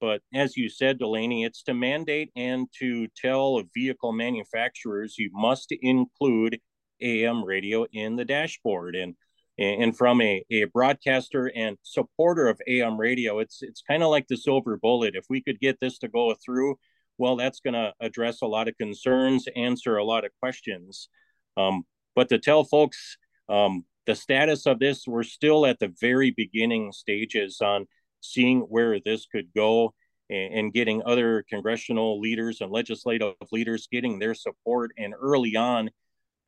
But 0.00 0.22
as 0.34 0.56
you 0.56 0.68
said, 0.68 0.98
Delaney, 0.98 1.44
it's 1.44 1.62
to 1.64 1.74
mandate 1.74 2.30
and 2.36 2.68
to 2.78 3.08
tell 3.16 3.62
vehicle 3.74 4.12
manufacturers 4.12 5.16
you 5.18 5.30
must 5.32 5.72
include 5.72 6.58
AM 7.00 7.44
radio 7.44 7.86
in 7.92 8.16
the 8.16 8.24
dashboard. 8.24 8.96
And 8.96 9.14
and 9.58 9.96
from 9.96 10.20
a, 10.20 10.44
a 10.50 10.64
broadcaster 10.64 11.50
and 11.54 11.78
supporter 11.82 12.48
of 12.48 12.60
AM 12.66 12.98
radio, 12.98 13.38
it's 13.38 13.62
it's 13.62 13.80
kind 13.80 14.02
of 14.02 14.10
like 14.10 14.28
the 14.28 14.36
silver 14.36 14.76
bullet. 14.76 15.14
If 15.16 15.24
we 15.30 15.40
could 15.40 15.60
get 15.60 15.80
this 15.80 15.98
to 16.00 16.08
go 16.08 16.34
through, 16.44 16.78
well, 17.16 17.36
that's 17.36 17.60
going 17.60 17.74
to 17.74 17.94
address 18.00 18.42
a 18.42 18.46
lot 18.46 18.68
of 18.68 18.76
concerns, 18.76 19.48
answer 19.56 19.96
a 19.96 20.04
lot 20.04 20.26
of 20.26 20.30
questions. 20.40 21.08
Um, 21.56 21.84
but 22.14 22.28
to 22.28 22.38
tell 22.38 22.64
folks 22.64 23.16
um, 23.48 23.84
the 24.04 24.14
status 24.14 24.66
of 24.66 24.78
this, 24.78 25.06
we're 25.06 25.22
still 25.22 25.64
at 25.64 25.78
the 25.78 25.92
very 26.00 26.30
beginning 26.30 26.92
stages 26.92 27.60
on 27.62 27.86
seeing 28.32 28.60
where 28.60 28.98
this 29.00 29.26
could 29.26 29.52
go 29.54 29.94
and, 30.30 30.54
and, 30.54 30.72
getting 30.72 31.02
other 31.04 31.44
congressional 31.48 32.20
leaders 32.20 32.60
and 32.60 32.70
legislative 32.70 33.34
leaders 33.52 33.88
getting 33.90 34.18
their 34.18 34.34
support. 34.34 34.92
And 34.98 35.14
early 35.20 35.56
on, 35.56 35.90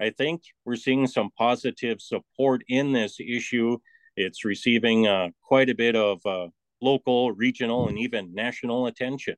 I 0.01 0.11
think 0.11 0.43
we're 0.65 0.77
seeing 0.77 1.07
some 1.07 1.31
positive 1.37 2.01
support 2.01 2.63
in 2.69 2.93
this 2.93 3.19
issue. 3.21 3.79
It's 4.17 4.45
receiving 4.45 5.07
uh, 5.07 5.29
quite 5.43 5.71
a 5.71 5.75
bit 5.75 5.97
of 5.97 6.25
uh, 6.27 6.49
local, 6.81 7.33
regional, 7.33 7.89
and 7.89 7.99
even 7.99 8.35
national 8.35 8.87
attention. 8.87 9.37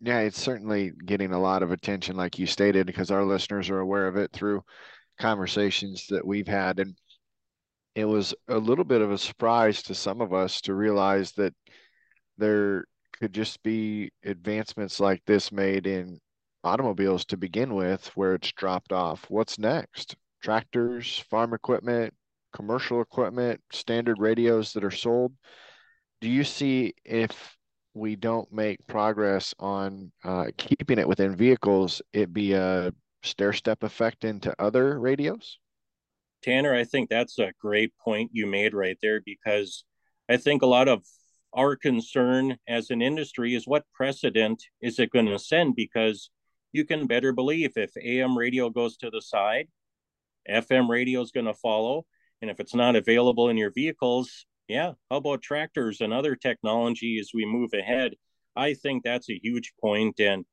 Yeah, 0.00 0.20
it's 0.20 0.40
certainly 0.40 0.92
getting 1.06 1.32
a 1.32 1.40
lot 1.40 1.62
of 1.62 1.72
attention, 1.72 2.16
like 2.16 2.38
you 2.38 2.46
stated, 2.46 2.86
because 2.86 3.10
our 3.10 3.24
listeners 3.24 3.70
are 3.70 3.80
aware 3.80 4.06
of 4.06 4.16
it 4.16 4.32
through 4.32 4.62
conversations 5.18 6.06
that 6.10 6.26
we've 6.26 6.48
had. 6.48 6.78
And 6.78 6.94
it 7.94 8.04
was 8.04 8.34
a 8.48 8.58
little 8.58 8.84
bit 8.84 9.00
of 9.00 9.12
a 9.12 9.18
surprise 9.18 9.82
to 9.84 9.94
some 9.94 10.20
of 10.20 10.32
us 10.32 10.60
to 10.62 10.74
realize 10.74 11.32
that 11.32 11.54
there 12.38 12.84
could 13.12 13.32
just 13.32 13.62
be 13.62 14.10
advancements 14.24 14.98
like 14.98 15.22
this 15.26 15.52
made 15.52 15.86
in 15.86 16.18
automobiles 16.64 17.24
to 17.26 17.36
begin 17.36 17.74
with 17.74 18.06
where 18.16 18.34
it's 18.34 18.52
dropped 18.52 18.92
off. 18.92 19.26
What's 19.28 19.58
next? 19.58 20.16
Tractors, 20.42 21.22
farm 21.30 21.54
equipment, 21.54 22.12
commercial 22.52 23.00
equipment, 23.00 23.60
standard 23.72 24.18
radios 24.18 24.72
that 24.72 24.84
are 24.84 24.90
sold. 24.90 25.32
Do 26.20 26.28
you 26.28 26.42
see 26.42 26.94
if 27.04 27.56
we 27.92 28.16
don't 28.16 28.50
make 28.52 28.84
progress 28.88 29.54
on 29.60 30.10
uh, 30.24 30.46
keeping 30.56 30.98
it 30.98 31.06
within 31.06 31.36
vehicles, 31.36 32.02
it 32.12 32.32
be 32.32 32.54
a 32.54 32.92
stair 33.22 33.52
step 33.52 33.82
effect 33.84 34.24
into 34.24 34.54
other 34.58 34.98
radios? 34.98 35.58
Tanner, 36.44 36.74
I 36.74 36.84
think 36.84 37.08
that's 37.08 37.38
a 37.38 37.52
great 37.58 37.92
point 38.04 38.30
you 38.34 38.46
made 38.46 38.74
right 38.74 38.98
there 39.00 39.22
because 39.24 39.84
I 40.28 40.36
think 40.36 40.60
a 40.62 40.66
lot 40.66 40.88
of 40.88 41.02
our 41.54 41.74
concern 41.74 42.58
as 42.68 42.90
an 42.90 43.00
industry 43.00 43.54
is 43.54 43.66
what 43.66 43.84
precedent 43.94 44.62
is 44.82 44.98
it 44.98 45.10
going 45.10 45.26
to 45.26 45.38
send? 45.38 45.74
Because 45.74 46.30
you 46.72 46.84
can 46.84 47.06
better 47.06 47.32
believe 47.32 47.72
if 47.76 47.92
AM 47.96 48.36
radio 48.36 48.68
goes 48.68 48.96
to 48.98 49.08
the 49.08 49.22
side, 49.22 49.68
FM 50.50 50.88
radio 50.88 51.22
is 51.22 51.30
going 51.30 51.46
to 51.46 51.54
follow. 51.54 52.04
And 52.42 52.50
if 52.50 52.60
it's 52.60 52.74
not 52.74 52.96
available 52.96 53.48
in 53.48 53.56
your 53.56 53.72
vehicles, 53.72 54.44
yeah, 54.68 54.92
how 55.10 55.16
about 55.16 55.40
tractors 55.40 56.02
and 56.02 56.12
other 56.12 56.36
technology 56.36 57.18
as 57.18 57.30
we 57.32 57.46
move 57.46 57.70
ahead? 57.72 58.16
I 58.54 58.74
think 58.74 59.02
that's 59.02 59.30
a 59.30 59.40
huge 59.42 59.72
point. 59.80 60.20
And 60.20 60.44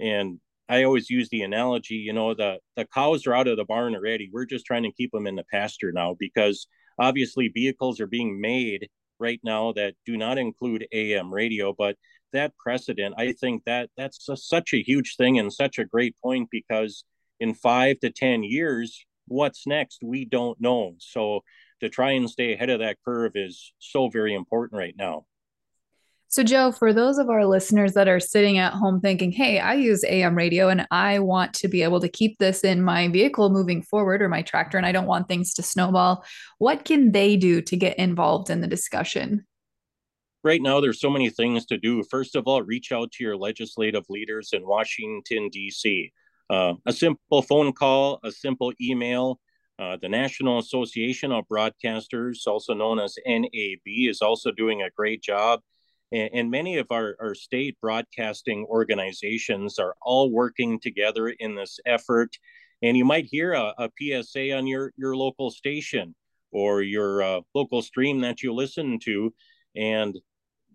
and 0.00 0.40
I 0.68 0.84
always 0.84 1.08
use 1.08 1.28
the 1.30 1.42
analogy, 1.42 1.94
you 1.94 2.12
know, 2.12 2.34
the 2.34 2.58
the 2.76 2.86
cows 2.86 3.26
are 3.26 3.34
out 3.34 3.48
of 3.48 3.56
the 3.56 3.64
barn 3.64 3.94
already. 3.94 4.28
We're 4.32 4.44
just 4.46 4.66
trying 4.66 4.82
to 4.84 4.92
keep 4.92 5.12
them 5.12 5.26
in 5.26 5.36
the 5.36 5.44
pasture 5.50 5.92
now 5.92 6.16
because 6.18 6.66
obviously 6.98 7.48
vehicles 7.48 8.00
are 8.00 8.06
being 8.06 8.40
made 8.40 8.88
right 9.18 9.40
now 9.42 9.72
that 9.72 9.94
do 10.06 10.16
not 10.16 10.38
include 10.38 10.86
AM 10.92 11.32
radio, 11.32 11.74
but 11.76 11.96
that 12.32 12.56
precedent, 12.58 13.14
I 13.18 13.32
think 13.32 13.64
that 13.64 13.90
that's 13.96 14.28
a, 14.28 14.36
such 14.36 14.72
a 14.74 14.82
huge 14.82 15.16
thing 15.16 15.38
and 15.38 15.52
such 15.52 15.78
a 15.78 15.84
great 15.84 16.14
point 16.22 16.48
because 16.50 17.04
in 17.40 17.54
5 17.54 18.00
to 18.00 18.10
10 18.10 18.42
years, 18.42 19.06
what's 19.26 19.66
next? 19.66 20.00
We 20.02 20.24
don't 20.24 20.60
know. 20.60 20.96
So 20.98 21.40
to 21.80 21.88
try 21.88 22.12
and 22.12 22.28
stay 22.28 22.52
ahead 22.52 22.70
of 22.70 22.80
that 22.80 22.98
curve 23.04 23.32
is 23.34 23.72
so 23.78 24.08
very 24.08 24.34
important 24.34 24.78
right 24.78 24.94
now. 24.96 25.26
So, 26.30 26.42
Joe, 26.42 26.72
for 26.72 26.92
those 26.92 27.16
of 27.16 27.30
our 27.30 27.46
listeners 27.46 27.94
that 27.94 28.06
are 28.06 28.20
sitting 28.20 28.58
at 28.58 28.74
home 28.74 29.00
thinking, 29.00 29.32
hey, 29.32 29.60
I 29.60 29.72
use 29.72 30.04
AM 30.04 30.34
radio 30.34 30.68
and 30.68 30.86
I 30.90 31.20
want 31.20 31.54
to 31.54 31.68
be 31.68 31.82
able 31.82 32.00
to 32.00 32.08
keep 32.08 32.38
this 32.38 32.64
in 32.64 32.82
my 32.82 33.08
vehicle 33.08 33.48
moving 33.48 33.80
forward 33.80 34.20
or 34.20 34.28
my 34.28 34.42
tractor, 34.42 34.76
and 34.76 34.84
I 34.84 34.92
don't 34.92 35.06
want 35.06 35.26
things 35.26 35.54
to 35.54 35.62
snowball, 35.62 36.22
what 36.58 36.84
can 36.84 37.12
they 37.12 37.38
do 37.38 37.62
to 37.62 37.76
get 37.78 37.98
involved 37.98 38.50
in 38.50 38.60
the 38.60 38.66
discussion? 38.66 39.46
Right 40.44 40.60
now, 40.60 40.82
there's 40.82 41.00
so 41.00 41.08
many 41.08 41.30
things 41.30 41.64
to 41.66 41.78
do. 41.78 42.04
First 42.10 42.36
of 42.36 42.46
all, 42.46 42.60
reach 42.62 42.92
out 42.92 43.10
to 43.12 43.24
your 43.24 43.38
legislative 43.38 44.04
leaders 44.10 44.50
in 44.52 44.66
Washington, 44.66 45.48
D.C. 45.48 46.12
Uh, 46.50 46.74
a 46.84 46.92
simple 46.92 47.40
phone 47.40 47.72
call, 47.72 48.20
a 48.22 48.30
simple 48.30 48.74
email. 48.82 49.40
Uh, 49.78 49.96
the 50.02 50.08
National 50.08 50.58
Association 50.58 51.32
of 51.32 51.44
Broadcasters, 51.50 52.46
also 52.46 52.74
known 52.74 53.00
as 53.00 53.16
NAB, 53.26 53.80
is 53.86 54.20
also 54.20 54.50
doing 54.50 54.82
a 54.82 54.90
great 54.90 55.22
job 55.22 55.60
and, 56.12 56.30
and 56.32 56.50
many 56.50 56.78
of 56.78 56.86
our, 56.90 57.16
our 57.20 57.34
state 57.34 57.76
broadcasting 57.80 58.66
organizations 58.68 59.78
are 59.78 59.94
all 60.00 60.30
working 60.30 60.80
together 60.80 61.28
in 61.28 61.54
this 61.54 61.78
effort. 61.86 62.36
And 62.82 62.96
you 62.96 63.04
might 63.04 63.26
hear 63.26 63.52
a, 63.52 63.74
a 63.78 63.90
PSA 63.98 64.52
on 64.52 64.66
your, 64.66 64.92
your 64.96 65.16
local 65.16 65.50
station 65.50 66.14
or 66.52 66.82
your 66.82 67.22
uh, 67.22 67.40
local 67.54 67.82
stream 67.82 68.20
that 68.20 68.42
you 68.42 68.54
listen 68.54 68.98
to. 69.04 69.34
And 69.76 70.18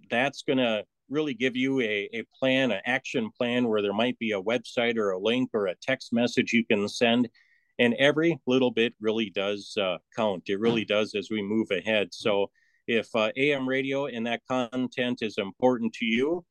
that's 0.09 0.43
going 0.43 0.59
to 0.59 0.83
really 1.09 1.33
give 1.33 1.55
you 1.55 1.81
a, 1.81 2.09
a 2.13 2.23
plan, 2.37 2.71
an 2.71 2.81
action 2.85 3.29
plan 3.37 3.67
where 3.67 3.81
there 3.81 3.93
might 3.93 4.17
be 4.19 4.31
a 4.31 4.41
website 4.41 4.97
or 4.97 5.11
a 5.11 5.19
link 5.19 5.49
or 5.53 5.67
a 5.67 5.75
text 5.81 6.13
message 6.13 6.53
you 6.53 6.65
can 6.65 6.87
send. 6.87 7.29
And 7.79 7.95
every 7.95 8.39
little 8.45 8.71
bit 8.71 8.93
really 9.01 9.31
does 9.31 9.75
uh, 9.81 9.97
count. 10.15 10.43
It 10.47 10.59
really 10.59 10.85
does 10.85 11.15
as 11.15 11.29
we 11.31 11.41
move 11.41 11.71
ahead. 11.71 12.09
So 12.11 12.51
if 12.87 13.07
uh, 13.15 13.31
AM 13.37 13.67
radio 13.67 14.07
and 14.07 14.25
that 14.27 14.41
content 14.47 15.19
is 15.21 15.37
important 15.37 15.93
to 15.93 16.05
you, 16.05 16.45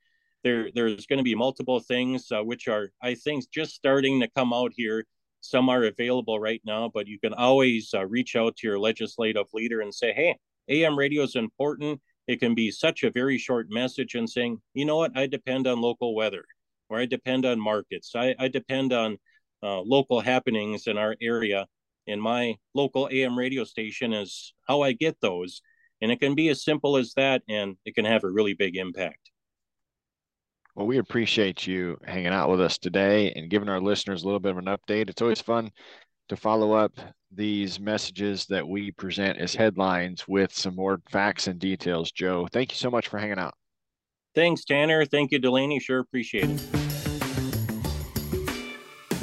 there 0.45 0.71
there's 0.75 1.07
going 1.07 1.19
to 1.19 1.25
be 1.25 1.35
multiple 1.35 1.81
things 1.81 2.31
uh, 2.33 2.43
which 2.43 2.69
are 2.69 2.91
I 3.03 3.15
think 3.15 3.51
just 3.51 3.75
starting 3.75 4.21
to 4.21 4.29
come 4.29 4.53
out 4.53 4.73
here. 4.77 5.05
Some 5.41 5.69
are 5.69 5.85
available 5.85 6.39
right 6.39 6.61
now, 6.65 6.91
but 6.93 7.09
you 7.09 7.19
can 7.19 7.35
always 7.35 7.93
uh, 7.95 8.07
reach 8.07 8.37
out 8.37 8.57
to 8.57 8.67
your 8.67 8.79
legislative 8.79 9.47
leader 9.53 9.81
and 9.81 9.95
say, 9.95 10.13
"Hey, 10.13 10.37
AM 10.69 10.99
radio 10.99 11.23
is 11.23 11.37
important." 11.37 12.01
It 12.29 12.39
can 12.39 12.55
be 12.55 12.71
such 12.71 13.03
a 13.03 13.11
very 13.11 13.39
short 13.39 13.67
message 13.71 14.15
and 14.15 14.29
saying, 14.29 14.61
"You 14.75 14.85
know 14.85 14.97
what? 14.97 15.17
I 15.17 15.27
depend 15.27 15.67
on 15.67 15.81
local 15.81 16.15
weather, 16.15 16.45
or 16.89 16.99
I 16.99 17.07
depend 17.07 17.45
on 17.45 17.61
markets. 17.61 18.13
I, 18.15 18.35
I 18.39 18.49
depend 18.49 18.93
on 18.93 19.19
uh, 19.63 19.81
local 19.81 20.21
happenings 20.21 20.87
in 20.87 20.99
our 20.99 21.17
area." 21.21 21.67
And 22.09 22.21
my 22.21 22.57
local 22.75 23.09
AM 23.13 23.39
radio 23.39 23.65
station 23.65 24.13
is 24.13 24.55
how 24.67 24.83
I 24.83 24.93
get 24.93 25.21
those. 25.21 25.63
And 26.03 26.13
it 26.13 26.21
can 26.21 26.35
be 26.35 26.49
as 26.51 26.65
simple 26.65 26.97
as 26.97 27.15
that, 27.15 27.43
and 27.49 27.77
it 27.87 27.95
can 27.95 28.05
have 28.05 28.25
a 28.25 28.31
really 28.31 28.55
big 28.55 28.77
impact. 28.77 29.31
Well, 30.75 30.87
we 30.87 30.99
appreciate 30.99 31.67
you 31.67 31.97
hanging 32.05 32.33
out 32.33 32.51
with 32.51 32.61
us 32.61 32.77
today 32.77 33.33
and 33.33 33.49
giving 33.49 33.69
our 33.69 33.81
listeners 33.81 34.23
a 34.23 34.27
little 34.27 34.41
bit 34.41 34.53
of 34.53 34.59
an 34.59 34.65
update. 34.65 35.09
It's 35.09 35.23
always 35.23 35.41
fun 35.41 35.71
to 36.29 36.37
follow 36.37 36.73
up 36.73 36.93
these 37.31 37.79
messages 37.79 38.47
that 38.47 38.67
we 38.67 38.91
present 38.91 39.39
as 39.39 39.55
headlines 39.55 40.27
with 40.27 40.53
some 40.53 40.75
more 40.75 41.01
facts 41.11 41.47
and 41.47 41.59
details. 41.59 42.11
Joe, 42.11 42.49
thank 42.53 42.73
you 42.73 42.77
so 42.77 42.91
much 42.91 43.09
for 43.09 43.19
hanging 43.19 43.39
out. 43.39 43.55
Thanks, 44.35 44.65
Tanner. 44.65 45.05
Thank 45.05 45.31
you, 45.31 45.39
Delaney. 45.39 45.79
Sure 45.79 46.01
appreciate 46.01 46.51
it. 46.51 46.82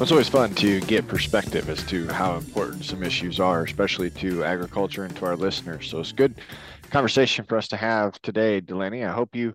It's 0.00 0.10
always 0.10 0.30
fun 0.30 0.54
to 0.54 0.80
get 0.80 1.06
perspective 1.06 1.68
as 1.68 1.84
to 1.84 2.08
how 2.08 2.36
important 2.36 2.86
some 2.86 3.02
issues 3.02 3.38
are, 3.38 3.62
especially 3.64 4.08
to 4.12 4.42
agriculture 4.42 5.04
and 5.04 5.14
to 5.16 5.26
our 5.26 5.36
listeners. 5.36 5.90
So 5.90 6.00
it's 6.00 6.10
good 6.10 6.40
conversation 6.90 7.44
for 7.44 7.58
us 7.58 7.68
to 7.68 7.76
have 7.76 8.20
today, 8.22 8.60
Delaney. 8.60 9.04
I 9.04 9.12
hope 9.12 9.36
you 9.36 9.52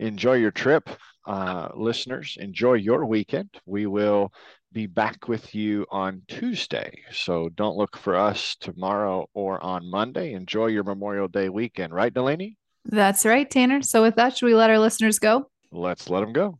enjoy 0.00 0.34
your 0.34 0.50
trip 0.50 0.90
uh, 1.26 1.68
listeners, 1.76 2.36
enjoy 2.40 2.74
your 2.74 3.06
weekend. 3.06 3.50
We 3.66 3.86
will 3.86 4.32
be 4.72 4.88
back 4.88 5.28
with 5.28 5.54
you 5.54 5.86
on 5.92 6.22
Tuesday. 6.26 7.04
So 7.12 7.48
don't 7.54 7.76
look 7.76 7.96
for 7.96 8.16
us 8.16 8.56
tomorrow 8.60 9.28
or 9.32 9.62
on 9.62 9.88
Monday. 9.88 10.32
Enjoy 10.32 10.66
your 10.66 10.82
Memorial 10.82 11.28
Day 11.28 11.48
weekend, 11.48 11.94
right, 11.94 12.12
Delaney? 12.12 12.58
That's 12.84 13.24
right, 13.24 13.48
Tanner. 13.48 13.80
So, 13.80 14.02
with 14.02 14.16
that, 14.16 14.36
should 14.36 14.46
we 14.46 14.54
let 14.54 14.70
our 14.70 14.78
listeners 14.80 15.20
go? 15.20 15.48
Let's 15.70 16.10
let 16.10 16.20
them 16.20 16.32
go. 16.32 16.58